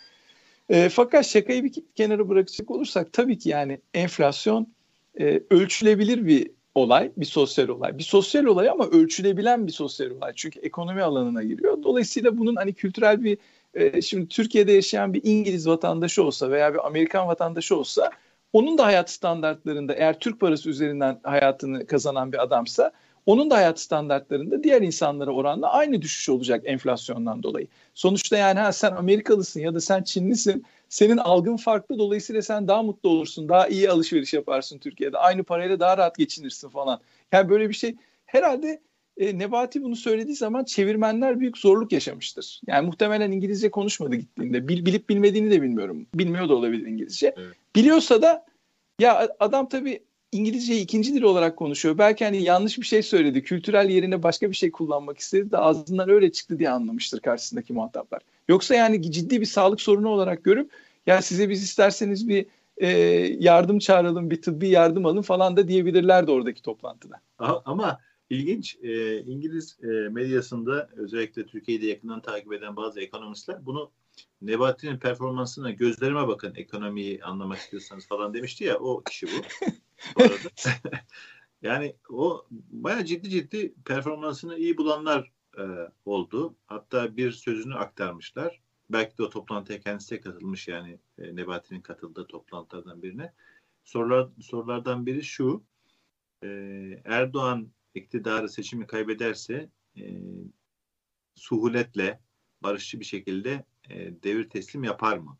[0.70, 4.68] E, fakat şakayı bir kenara bırakacak olursak tabii ki yani enflasyon
[5.20, 7.97] e, ölçülebilir bir olay, bir sosyal olay.
[7.97, 10.34] Bir sosyal olay ama ölçülebilen bir sosyal olay.
[10.36, 11.84] Çünkü ekonomi alanına giriyor.
[11.84, 13.38] Dolayısıyla bunun hani kültürel bir
[13.74, 18.11] e, şimdi Türkiye'de yaşayan bir İngiliz vatandaşı olsa veya bir Amerikan vatandaşı olsa
[18.53, 22.91] onun da hayat standartlarında eğer Türk parası üzerinden hayatını kazanan bir adamsa
[23.26, 27.68] onun da hayat standartlarında diğer insanlara oranla aynı düşüş olacak enflasyondan dolayı.
[27.94, 30.66] Sonuçta yani ha sen Amerikalısın ya da sen Çinlisin.
[30.90, 33.50] Senin algın farklı dolayısıyla sen daha mutlu olursun.
[33.50, 35.18] Daha iyi alışveriş yaparsın Türkiye'de.
[35.18, 37.00] Aynı parayla daha rahat geçinirsin falan.
[37.32, 37.96] Yani böyle bir şey
[38.26, 38.82] herhalde
[39.18, 42.62] e, Nebati bunu söylediği zaman çevirmenler büyük zorluk yaşamıştır.
[42.68, 44.68] Yani muhtemelen İngilizce konuşmadı gittiğinde.
[44.68, 46.08] Bil, bilip bilmediğini de bilmiyorum.
[46.14, 47.34] Bilmiyor da olabilir İngilizce.
[47.38, 47.56] Evet.
[47.76, 48.46] Biliyorsa da
[49.00, 51.98] ya adam tabii İngilizceyi ikinci dil olarak konuşuyor.
[51.98, 53.44] Belki hani yanlış bir şey söyledi.
[53.44, 58.22] Kültürel yerine başka bir şey kullanmak istedi de ağzından öyle çıktı diye anlamıştır karşısındaki muhataplar.
[58.48, 60.72] Yoksa yani ciddi bir sağlık sorunu olarak görüp
[61.06, 62.46] ya size biz isterseniz bir
[62.78, 62.88] e,
[63.40, 67.22] yardım çağıralım, bir tıbbi yardım alın falan da diyebilirlerdi oradaki toplantıda.
[67.66, 68.00] Ama
[68.30, 73.92] ilginç e, İngiliz e, medyasında özellikle Türkiye'de yakından takip eden bazı ekonomistler bunu
[74.41, 79.66] Nebati'nin performansına gözlerime bakın ekonomiyi anlamak istiyorsanız falan demişti ya o kişi bu.
[80.18, 80.36] bu arada.
[81.61, 85.63] yani o baya ciddi ciddi performansını iyi bulanlar e,
[86.05, 86.55] oldu.
[86.68, 88.61] Hatta bir sözünü aktarmışlar.
[88.89, 93.34] Belki de o toplantıya kendisi de katılmış yani e, Nebati'nin katıldığı toplantılardan birine.
[93.84, 95.63] Sorular, sorulardan biri şu.
[96.43, 96.47] E,
[97.05, 100.03] Erdoğan iktidarı seçimi kaybederse e,
[101.36, 102.20] suhuletle
[102.63, 105.38] barışçı bir şekilde e, devir teslim yapar mı?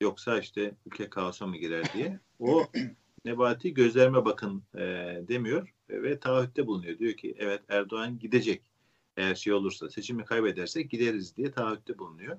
[0.00, 2.20] Yoksa işte ülke kaosa mı girer diye.
[2.38, 2.66] O
[3.24, 4.80] Nebati gözlerime bakın e,
[5.28, 6.98] demiyor ve taahhütte bulunuyor.
[6.98, 8.62] Diyor ki evet Erdoğan gidecek.
[9.16, 12.38] Eğer şey olursa seçimi kaybedersek gideriz diye taahhütte bulunuyor.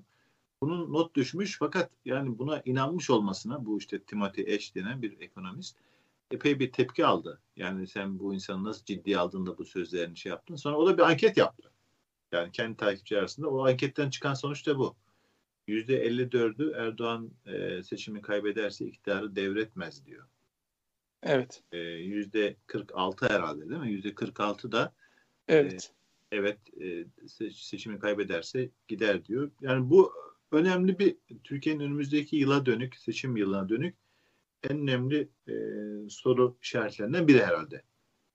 [0.61, 5.77] Bunun not düşmüş fakat yani buna inanmış olmasına bu işte Timothy Ash denen bir ekonomist
[6.31, 7.41] epey bir tepki aldı.
[7.55, 10.55] Yani sen bu insanı nasıl ciddiye aldın da bu sözlerini şey yaptın.
[10.55, 11.71] Sonra o da bir anket yaptı.
[12.31, 13.49] Yani kendi takipçi arasında.
[13.49, 14.95] O anketten çıkan sonuç da bu.
[15.67, 20.27] %54'ü Erdoğan e, seçimi kaybederse iktidarı devretmez diyor.
[21.23, 21.63] Evet.
[21.71, 23.91] E, %46 herhalde değil mi?
[23.91, 24.93] %46 da
[25.47, 25.91] evet.
[26.31, 27.05] E, evet e,
[27.51, 29.51] seçimi kaybederse gider diyor.
[29.61, 30.13] Yani bu
[30.51, 33.95] önemli bir Türkiye'nin önümüzdeki yıla dönük, seçim yılına dönük
[34.69, 35.53] en önemli e,
[36.09, 37.81] soru işaretlerinden biri herhalde.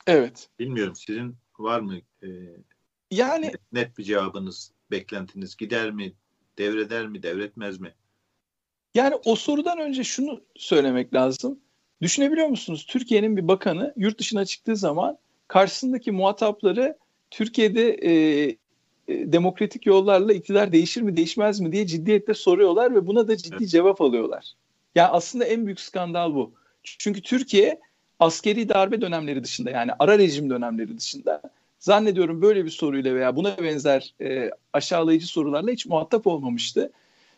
[0.07, 0.49] Evet.
[0.59, 2.29] Bilmiyorum sizin var mı e,
[3.11, 6.13] yani net, net bir cevabınız, beklentiniz gider mi,
[6.59, 7.95] devreder mi, devretmez mi?
[8.95, 11.61] Yani o sorudan önce şunu söylemek lazım.
[12.03, 12.87] Düşünebiliyor musunuz?
[12.89, 16.99] Türkiye'nin bir bakanı yurt dışına çıktığı zaman karşısındaki muhatapları
[17.31, 18.11] Türkiye'de e,
[19.09, 23.57] e, demokratik yollarla iktidar değişir mi değişmez mi diye ciddiyetle soruyorlar ve buna da ciddi
[23.61, 23.69] evet.
[23.69, 24.53] cevap alıyorlar.
[24.95, 26.53] Yani aslında en büyük skandal bu.
[26.83, 27.81] Çünkü Türkiye
[28.19, 31.43] askeri darbe dönemleri dışında yani ara rejim dönemleri dışında
[31.79, 36.93] zannediyorum böyle bir soruyla veya buna benzer e, aşağılayıcı sorularla hiç muhatap olmamıştı.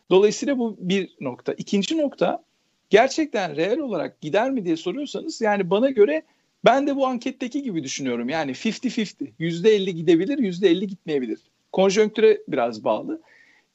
[0.09, 1.53] Dolayısıyla bu bir nokta.
[1.53, 2.43] İkinci nokta
[2.89, 6.23] gerçekten reel olarak gider mi diye soruyorsanız yani bana göre
[6.65, 8.29] ben de bu anketteki gibi düşünüyorum.
[8.29, 9.31] Yani 50-50.
[9.39, 11.39] %50 gidebilir, %50 gitmeyebilir.
[11.71, 13.21] Konjonktüre biraz bağlı.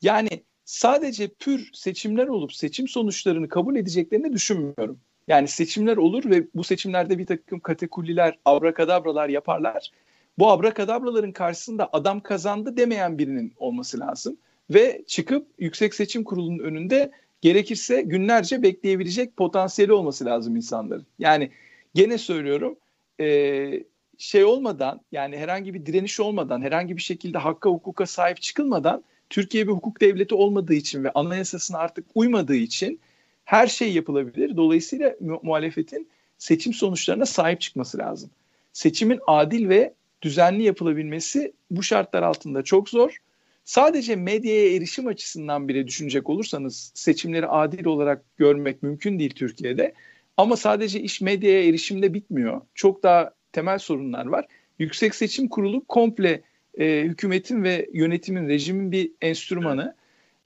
[0.02, 0.28] Yani
[0.64, 4.98] sadece pür seçimler olup seçim sonuçlarını kabul edeceklerini düşünmüyorum.
[5.28, 9.90] Yani seçimler olur ve bu seçimlerde bir takım kategoriler, abrakadabralar yaparlar.
[10.38, 14.36] Bu abrakadabraların karşısında adam kazandı demeyen birinin olması lazım.
[14.70, 17.10] Ve çıkıp Yüksek Seçim Kurulu'nun önünde
[17.40, 21.06] gerekirse günlerce bekleyebilecek potansiyeli olması lazım insanların.
[21.18, 21.50] Yani
[21.94, 22.76] gene söylüyorum
[23.20, 23.84] e,
[24.18, 29.66] şey olmadan yani herhangi bir direniş olmadan herhangi bir şekilde hakka hukuka sahip çıkılmadan Türkiye
[29.66, 33.00] bir hukuk devleti olmadığı için ve anayasasına artık uymadığı için
[33.44, 34.56] her şey yapılabilir.
[34.56, 36.08] Dolayısıyla mu- muhalefetin
[36.38, 38.30] seçim sonuçlarına sahip çıkması lazım.
[38.72, 39.94] Seçimin adil ve
[40.24, 43.16] düzenli yapılabilmesi bu şartlar altında çok zor.
[43.64, 49.94] Sadece medyaya erişim açısından bile düşünecek olursanız seçimleri adil olarak görmek mümkün değil Türkiye'de.
[50.36, 52.60] Ama sadece iş medyaya erişimde bitmiyor.
[52.74, 54.46] Çok daha temel sorunlar var.
[54.78, 56.42] Yüksek Seçim Kurulu komple
[56.78, 59.94] e, hükümetin ve yönetimin, rejimin bir enstrümanı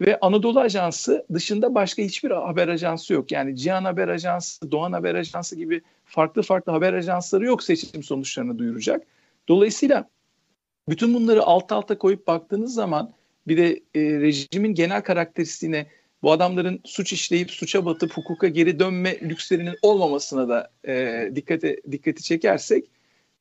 [0.01, 3.33] ve Anadolu Ajansı dışında başka hiçbir haber ajansı yok.
[3.33, 8.59] Yani Cihan Haber Ajansı, Doğan Haber Ajansı gibi farklı farklı haber ajansları yok seçim sonuçlarını
[8.59, 9.03] duyuracak.
[9.49, 10.09] Dolayısıyla
[10.89, 13.13] bütün bunları alt alta koyup baktığınız zaman
[13.49, 15.87] bir de e, rejimin genel karakteristiğine
[16.23, 22.23] bu adamların suç işleyip suça batıp hukuka geri dönme lükslerinin olmamasına da e, dikkate dikkati
[22.23, 22.91] çekersek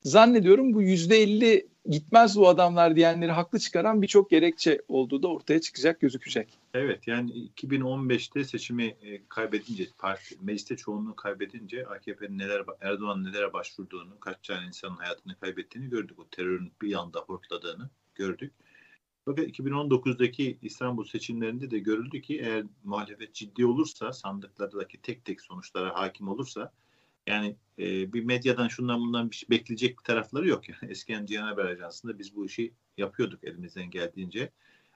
[0.02, 5.60] zannediyorum bu yüzde elli gitmez bu adamlar diyenleri haklı çıkaran birçok gerekçe olduğu da ortaya
[5.60, 6.58] çıkacak gözükecek.
[6.74, 14.20] Evet yani 2015'te seçimi e, kaybedince parti mecliste çoğunluğu kaybedince AKP'nin neler Erdoğan nelere başvurduğunu,
[14.20, 16.18] kaç tane insanın hayatını kaybettiğini gördük.
[16.18, 18.52] O terörün bir anda hortladığını gördük.
[19.24, 25.94] Fakat 2019'daki İstanbul seçimlerinde de görüldü ki eğer muhalefet ciddi olursa, sandıklardaki tek tek sonuçlara
[25.94, 26.72] hakim olursa
[27.26, 30.68] yani e, bir medyadan şundan bundan bir şey bekleyecek bir tarafları yok.
[30.68, 34.50] Yani eskiden Cihan Haber Ajansı'nda biz bu işi yapıyorduk elimizden geldiğince.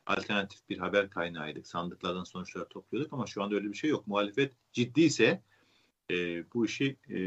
[0.07, 1.67] Alternatif bir haber kaynağıydık.
[1.67, 4.07] Sandıklardan sonuçları topluyorduk ama şu anda öyle bir şey yok.
[4.07, 5.43] Muhalefet ciddiyse
[6.11, 7.19] e, bu işi e,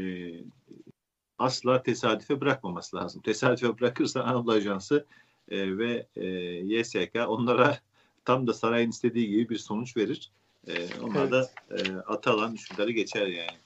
[1.38, 3.22] asla tesadüfe bırakmaması lazım.
[3.24, 5.06] Tesadüfe bırakırsa Anadolu Ajansı
[5.48, 6.26] e, ve e,
[6.74, 7.78] YSK onlara
[8.24, 10.30] tam da sarayın istediği gibi bir sonuç verir.
[10.66, 11.32] E, onlar evet.
[11.32, 13.58] da e, Atalan düşünceleri geçer yani.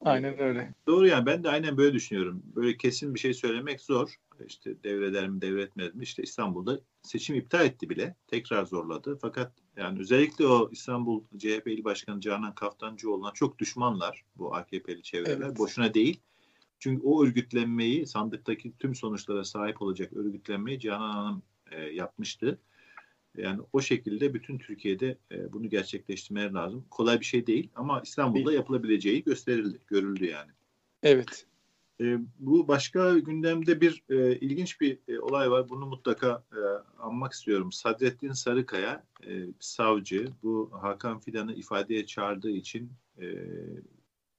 [0.00, 0.74] Aynen öyle.
[0.86, 2.42] Doğru yani ben de aynen böyle düşünüyorum.
[2.56, 4.14] Böyle kesin bir şey söylemek zor.
[4.46, 6.02] İşte devreder mi devretmez mi?
[6.02, 8.14] İşte İstanbul'da seçim iptal etti bile.
[8.26, 9.18] Tekrar zorladı.
[9.22, 15.46] Fakat yani özellikle o İstanbul CHP İl Başkanı Canan Kaftancıoğlu'na çok düşmanlar bu AKP'li çevreler.
[15.46, 15.58] Evet.
[15.58, 16.20] Boşuna değil.
[16.78, 22.58] Çünkü o örgütlenmeyi sandıktaki tüm sonuçlara sahip olacak örgütlenmeyi Canan Hanım e, yapmıştı.
[23.36, 26.84] Yani o şekilde bütün Türkiye'de e, bunu gerçekleştirmeleri lazım.
[26.90, 30.50] Kolay bir şey değil ama İstanbul'da yapılabileceği gösterildi, görüldü yani.
[31.02, 31.46] Evet.
[32.00, 35.68] E, bu başka gündemde bir e, ilginç bir e, olay var.
[35.68, 36.60] Bunu mutlaka e,
[36.98, 37.72] anmak istiyorum.
[37.72, 43.26] Sadrettin Sarıkaya e, savcı bu Hakan Fidan'ı ifadeye çağırdığı için e,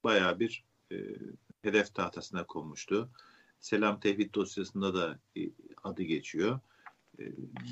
[0.04, 0.96] bayağı bir e,
[1.62, 3.10] hedef tahtasına konmuştu.
[3.60, 5.42] Selam Tevhid dosyasında da e,
[5.84, 6.60] adı geçiyor.
[7.20, 7.24] E,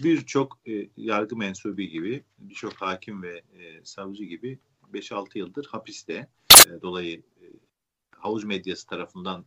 [0.03, 3.43] birçok e, yargı mensubu gibi, birçok hakim ve
[3.83, 4.59] savcı gibi
[4.93, 6.27] 5-6 yıldır hapiste.
[6.81, 7.23] Dolayı
[8.11, 9.45] havuz medyası tarafından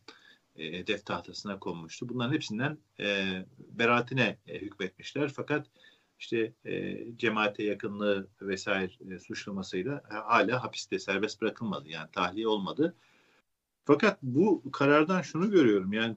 [0.56, 2.08] hedef tahtasına konmuştu.
[2.08, 2.78] Bunların hepsinden
[3.58, 5.32] beraatine hükmetmişler.
[5.36, 5.66] Fakat
[6.18, 6.52] işte
[7.16, 11.88] cemaate yakınlığı vesaire suçlamasıyla hala hapiste serbest bırakılmadı.
[11.88, 12.94] Yani tahliye olmadı.
[13.84, 15.92] Fakat bu karardan şunu görüyorum.
[15.92, 16.16] Yani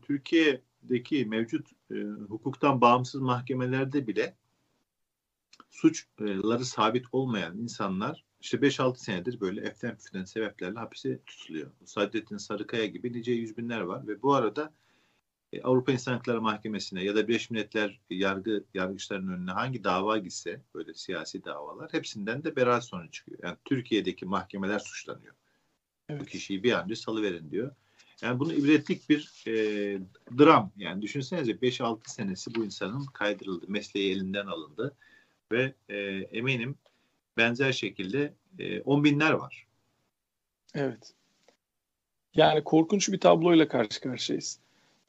[0.88, 1.96] Türkiye'deki mevcut e,
[2.30, 4.36] hukuktan bağımsız mahkemelerde bile
[5.70, 11.72] suçları sabit olmayan insanlar işte 5-6 senedir böyle eften püften sebeplerle hapise tutuluyor.
[11.86, 14.74] Saadettin Sarıkaya gibi nice yüz binler var ve bu arada
[15.54, 20.62] e, Avrupa İnsan Hakları Mahkemesi'ne ya da Birleşmiş Milletler yargı yargıçlarının önüne hangi dava gitse
[20.76, 23.40] böyle siyasi davalar hepsinden de beraat sonucu çıkıyor.
[23.44, 25.36] Yani Türkiye'deki mahkemeler suçlanıyor.
[26.10, 26.22] Evet.
[26.22, 27.76] Bu kişiyi bir an önce salıverin diyor.
[28.24, 29.54] Yani bunu ibretlik bir e,
[30.38, 30.72] dram.
[30.78, 33.66] Yani düşünsenize 5-6 senesi bu insanın kaydırıldı.
[33.68, 34.96] Mesleği elinden alındı.
[35.52, 35.98] Ve e,
[36.32, 36.76] eminim
[37.38, 39.68] benzer şekilde e, on binler var.
[40.76, 41.14] Evet.
[42.36, 44.60] Yani korkunç bir tabloyla karşı karşıyayız.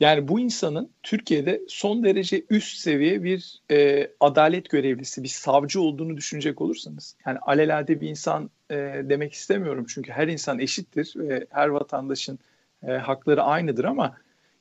[0.00, 6.16] Yani bu insanın Türkiye'de son derece üst seviye bir e, adalet görevlisi, bir savcı olduğunu
[6.16, 11.68] düşünecek olursanız, yani alelade bir insan e, demek istemiyorum çünkü her insan eşittir ve her
[11.68, 12.38] vatandaşın
[12.88, 14.16] e, hakları aynıdır ama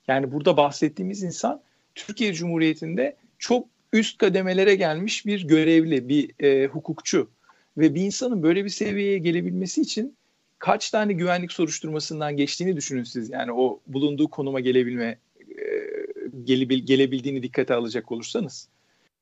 [0.07, 1.61] yani burada bahsettiğimiz insan
[1.95, 7.29] Türkiye Cumhuriyeti'nde çok üst kademelere gelmiş bir görevli, bir e, hukukçu
[7.77, 10.15] Ve bir insanın böyle bir seviyeye gelebilmesi için
[10.59, 13.29] kaç tane güvenlik soruşturmasından geçtiğini düşünün siz.
[13.29, 15.63] Yani o bulunduğu konuma gelebilme e,
[16.43, 18.67] gelebil, gelebildiğini dikkate alacak olursanız.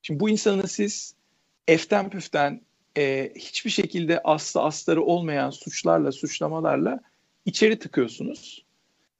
[0.01, 1.15] Şimdi bu insanı siz
[1.67, 2.61] eften püften
[2.97, 6.99] e, hiçbir şekilde aslı astarı olmayan suçlarla, suçlamalarla
[7.45, 8.65] içeri tıkıyorsunuz.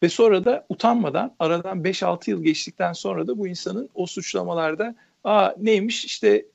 [0.04, 5.52] Ve sonra da utanmadan aradan 5-6 yıl geçtikten sonra da bu insanın o suçlamalarda aa
[5.58, 6.45] neymiş işte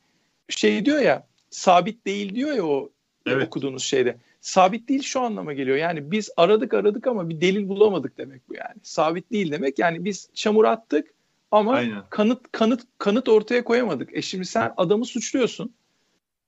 [0.49, 2.91] şey diyor ya sabit değil diyor ya o
[3.27, 3.47] evet.
[3.47, 4.17] okuduğunuz şeyde.
[4.41, 5.77] Sabit değil şu anlama geliyor.
[5.77, 8.77] Yani biz aradık aradık ama bir delil bulamadık demek bu yani.
[8.83, 9.79] Sabit değil demek.
[9.79, 11.15] Yani biz çamur attık
[11.51, 12.03] ama Aynen.
[12.11, 14.17] kanıt kanıt kanıt ortaya koyamadık.
[14.17, 15.75] E şimdi sen adamı suçluyorsun.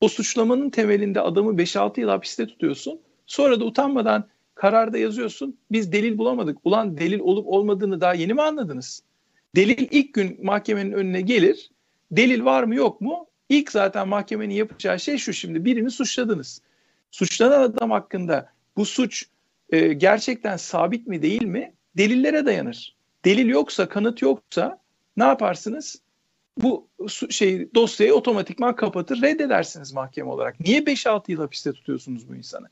[0.00, 3.00] O suçlamanın temelinde adamı 5-6 yıl hapiste tutuyorsun.
[3.26, 4.28] Sonra da utanmadan
[4.58, 5.58] kararda yazıyorsun.
[5.72, 6.58] Biz delil bulamadık.
[6.64, 9.02] Ulan delil olup olmadığını daha yeni mi anladınız?
[9.56, 11.70] Delil ilk gün mahkemenin önüne gelir.
[12.10, 13.26] Delil var mı yok mu?
[13.48, 16.62] İlk zaten mahkemenin yapacağı şey şu şimdi birini suçladınız.
[17.10, 19.24] Suçlanan adam hakkında bu suç
[19.70, 21.72] e, gerçekten sabit mi değil mi?
[21.96, 22.96] Delillere dayanır.
[23.24, 24.78] Delil yoksa, kanıt yoksa
[25.16, 26.00] ne yaparsınız?
[26.62, 26.88] Bu
[27.30, 30.60] şey dosyayı otomatikman kapatır, reddedersiniz mahkeme olarak.
[30.60, 32.68] Niye 5-6 yıl hapiste tutuyorsunuz bu insanı?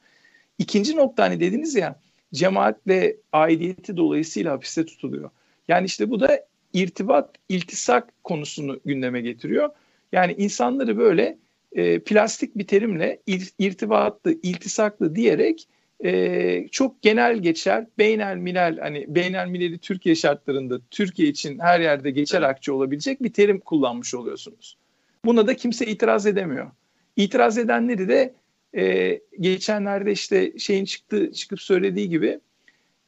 [0.59, 2.01] İkinci nokta hani dediniz ya
[2.35, 5.31] cemaat ve aidiyeti dolayısıyla hapiste tutuluyor.
[5.69, 6.41] Yani işte bu da
[6.73, 9.71] irtibat, iltisak konusunu gündeme getiriyor.
[10.13, 11.39] Yani insanları böyle
[11.73, 13.19] e, plastik bir terimle
[13.59, 15.69] irtibatlı, iltisaklı diyerek
[16.05, 22.11] e, çok genel geçer, beynel milel hani beynel mileli Türkiye şartlarında Türkiye için her yerde
[22.11, 24.77] geçer akçe olabilecek bir terim kullanmış oluyorsunuz.
[25.25, 26.71] Buna da kimse itiraz edemiyor.
[27.17, 28.35] İtiraz edenleri de
[28.77, 32.41] e, geçenlerde işte şeyin çıktı çıkıp söylediği gibi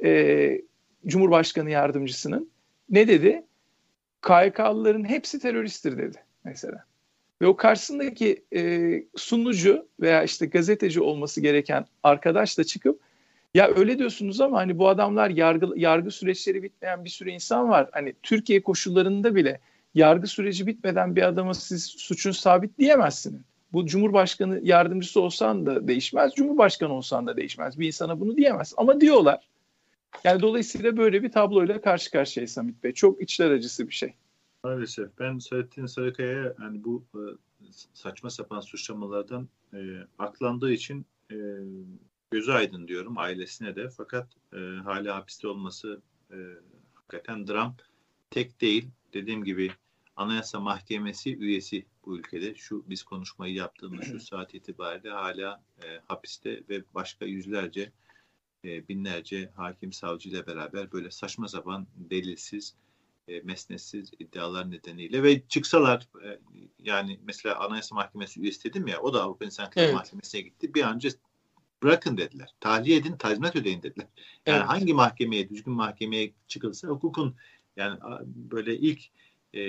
[0.04, 0.62] e,
[1.06, 2.50] Cumhurbaşkanı yardımcısının
[2.90, 3.42] ne dedi?
[4.22, 6.84] KYK'lıların hepsi teröristtir dedi mesela.
[7.42, 13.00] Ve o karşısındaki e, sunucu veya işte gazeteci olması gereken arkadaş da çıkıp
[13.54, 17.88] ya öyle diyorsunuz ama hani bu adamlar yargı yargı süreçleri bitmeyen bir sürü insan var.
[17.92, 19.60] Hani Türkiye koşullarında bile
[19.94, 23.40] yargı süreci bitmeden bir adama siz suçun sabit diyemezsiniz.
[23.72, 27.78] Bu Cumhurbaşkanı yardımcısı olsan da değişmez, Cumhurbaşkanı olsan da değişmez.
[27.78, 28.74] Bir insana bunu diyemez.
[28.76, 29.48] Ama diyorlar.
[30.24, 32.92] Yani dolayısıyla böyle bir tabloyla karşı karşıyayız Samit Bey.
[32.92, 34.14] Çok içler acısı bir şey.
[34.64, 35.08] Maalesef.
[35.18, 37.20] Ben Selahattin Sarıkaya'ya yani bu e,
[37.94, 39.78] saçma sapan suçlamalardan e,
[40.18, 41.36] aklandığı için e,
[42.30, 43.88] gözü aydın diyorum ailesine de.
[43.88, 46.00] Fakat e, hala hapiste olması
[46.30, 46.36] e,
[46.94, 47.74] hakikaten dram.
[48.30, 48.88] Tek değil.
[49.12, 49.70] Dediğim gibi
[50.18, 52.54] Anayasa Mahkemesi üyesi bu ülkede.
[52.54, 57.92] Şu biz konuşmayı yaptığımız şu saat itibariyle hala e, hapiste ve başka yüzlerce
[58.64, 62.74] e, binlerce hakim savcı ile beraber böyle saçma sapan delilsiz
[63.28, 66.38] e, mesnetsiz iddialar nedeniyle ve çıksalar e,
[66.78, 69.94] yani mesela Anayasa Mahkemesi üyesi dedim ya o da Avrupa İnsan Hakları evet.
[69.94, 70.74] Mahkemesi'ne gitti.
[70.74, 71.08] Bir an önce
[71.82, 72.54] bırakın dediler.
[72.60, 74.06] Tahliye edin, tazminat ödeyin dediler.
[74.46, 74.68] Yani evet.
[74.68, 77.36] hangi mahkemeye, düzgün mahkemeye çıkılsa hukukun
[77.76, 79.00] yani böyle ilk
[79.54, 79.60] e,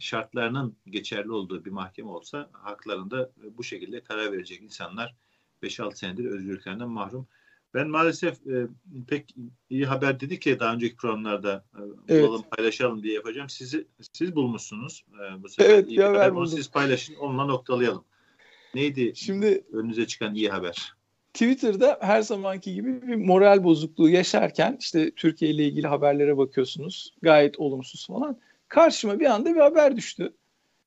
[0.00, 5.14] şartlarının geçerli olduğu bir mahkeme olsa haklarında bu şekilde karar verecek insanlar
[5.62, 7.26] 5-6 senedir özgürlüklerinden mahrum.
[7.74, 8.66] Ben maalesef e,
[9.08, 9.34] pek
[9.70, 12.28] iyi haber dedik ya daha önceki programlarda e, evet.
[12.28, 13.48] bulalım paylaşalım diye yapacağım.
[13.48, 15.70] Sizi siz bulmuşsunuz e, bu sefer.
[15.70, 18.04] Evet, iyi haber bunu siz paylaşın onunla noktalayalım.
[18.74, 20.94] Neydi Şimdi önünüze çıkan iyi haber?
[21.32, 27.14] Twitter'da her zamanki gibi bir moral bozukluğu yaşarken işte Türkiye ile ilgili haberlere bakıyorsunuz.
[27.22, 28.38] Gayet olumsuz falan.
[28.70, 30.32] Karşıma bir anda bir haber düştü.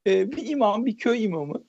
[0.08, 1.64] Ee, bir imam, bir köy imamı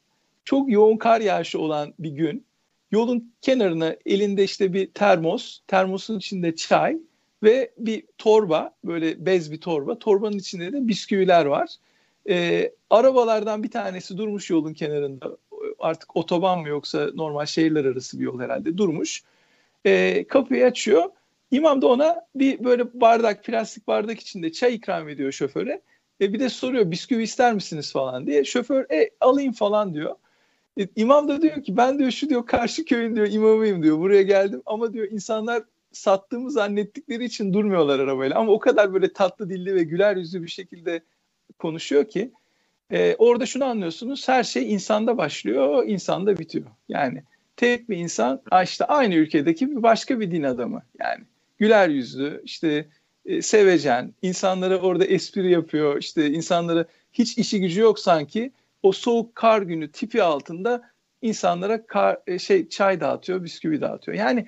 [0.44, 2.46] çok yoğun kar yağışı olan bir gün
[2.94, 6.98] Yolun kenarına elinde işte bir termos, termosun içinde çay
[7.42, 9.98] ve bir torba, böyle bez bir torba.
[9.98, 11.74] Torbanın içinde de bisküviler var.
[12.28, 15.36] Ee, arabalardan bir tanesi durmuş yolun kenarında.
[15.78, 19.22] Artık otoban mı yoksa normal şehirler arası bir yol herhalde durmuş.
[19.86, 21.04] Ee, kapıyı açıyor.
[21.50, 25.80] İmam da ona bir böyle bardak, plastik bardak içinde çay ikram ediyor şoföre.
[26.20, 28.44] E bir de soruyor bisküvi ister misiniz falan diye.
[28.44, 30.16] Şoför e alayım falan diyor.
[30.80, 33.98] E, imam da diyor ki ben diyor şu diyor karşı köyün diyor imamıyım diyor.
[33.98, 35.62] Buraya geldim ama diyor insanlar
[35.92, 38.36] sattığımı zannettikleri için durmuyorlar arabayla.
[38.38, 41.02] Ama o kadar böyle tatlı dilli ve güler yüzlü bir şekilde
[41.58, 42.30] konuşuyor ki
[42.90, 44.28] e, orada şunu anlıyorsunuz.
[44.28, 46.66] Her şey insanda başlıyor, insanda bitiyor.
[46.88, 47.22] Yani
[47.56, 50.82] tek bir insan işte aynı ülkedeki bir başka bir din adamı.
[51.00, 51.24] Yani
[51.58, 52.88] güler yüzlü, işte
[53.26, 55.98] e, sevecen, insanlara orada espri yapıyor.
[55.98, 58.52] işte insanlara hiç işi gücü yok sanki
[58.82, 60.82] o soğuk kar günü tipi altında
[61.22, 64.18] insanlara kar, e, şey çay dağıtıyor, bisküvi dağıtıyor.
[64.18, 64.46] Yani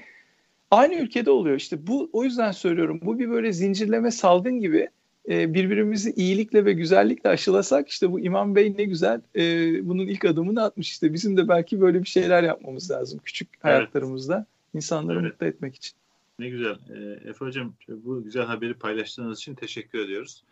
[0.70, 1.56] aynı ülkede oluyor.
[1.56, 3.00] İşte bu o yüzden söylüyorum.
[3.02, 4.88] Bu bir böyle zincirleme salgın gibi
[5.28, 9.42] e, birbirimizi iyilikle ve güzellikle aşılasak işte bu İmam Bey ne güzel e,
[9.88, 11.12] bunun ilk adımını atmış işte.
[11.12, 15.32] Bizim de belki böyle bir şeyler yapmamız lazım küçük hayatlarımızda insanları Evet.
[15.32, 15.96] mutlu etmek için.
[16.38, 16.78] Ne güzel.
[16.90, 20.44] Ee, Efe Hocam bu güzel haberi paylaştığınız için teşekkür ediyoruz.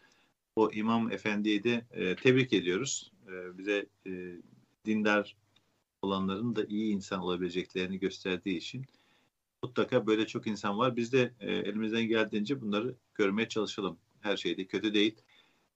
[0.56, 3.12] O İmam Efendi'yi de e, tebrik ediyoruz.
[3.28, 4.36] E, bize e,
[4.86, 5.36] dindar
[6.02, 8.84] olanların da iyi insan olabileceklerini gösterdiği için
[9.62, 10.96] mutlaka böyle çok insan var.
[10.96, 13.98] Biz de e, elimizden geldiğince bunları görmeye çalışalım.
[14.20, 15.14] Her şeyde kötü değil.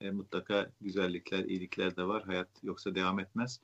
[0.01, 2.25] E, mutlaka güzellikler, iyilikler de var.
[2.25, 3.61] Hayat yoksa devam etmez.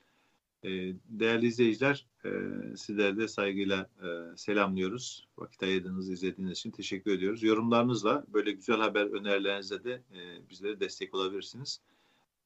[0.64, 2.30] E, değerli izleyiciler, e,
[2.76, 5.28] sizleri de saygıyla e, selamlıyoruz.
[5.38, 7.42] Vakit ayırdığınız, izlediğiniz için teşekkür ediyoruz.
[7.42, 11.80] Yorumlarınızla, böyle güzel haber önerilerinizle de e, bizlere destek olabilirsiniz.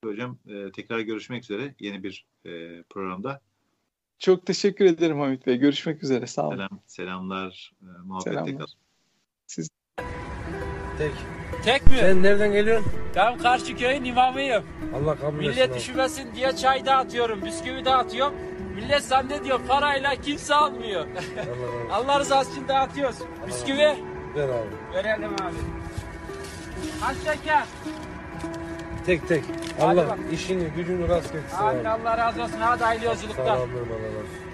[0.04, 0.38] Hocam
[0.72, 2.26] tekrar görüşmek üzere yeni bir
[2.90, 3.40] programda.
[4.18, 5.56] Çok teşekkür ederim Hamit Bey.
[5.56, 6.26] Görüşmek üzere.
[6.26, 6.56] Sağ olun.
[6.56, 8.76] Selam, selamlar, e, muhabbetle Selamlar.
[10.98, 11.37] kalın.
[11.64, 11.86] Tek.
[11.86, 11.96] Mi?
[12.00, 12.92] Sen nereden geliyorsun?
[13.16, 14.62] Ben karşı köyün imamıyım.
[14.96, 15.48] Allah kabul etsin.
[15.50, 15.78] Millet abi.
[15.78, 18.34] üşümesin diye çay dağıtıyorum, bisküvi dağıtıyorum.
[18.74, 21.00] Millet zannediyor parayla kimse almıyor.
[21.00, 21.88] Allah razı olsun.
[21.92, 23.16] Allah rızası için dağıtıyoruz.
[23.46, 23.78] Bisküvi
[24.36, 24.94] Ver abi.
[24.94, 25.54] verelim abi.
[27.06, 27.62] Kaç şeker?
[29.06, 29.44] Tek tek.
[29.80, 30.18] Hadi Allah bak.
[30.32, 31.88] işini gücünü rast etsin Amin abi.
[31.88, 32.56] Allah razı olsun.
[32.60, 33.44] Hadi hayırlı Sağ ol yolculuklar.
[33.56, 34.47] abim, Allah razı olsun.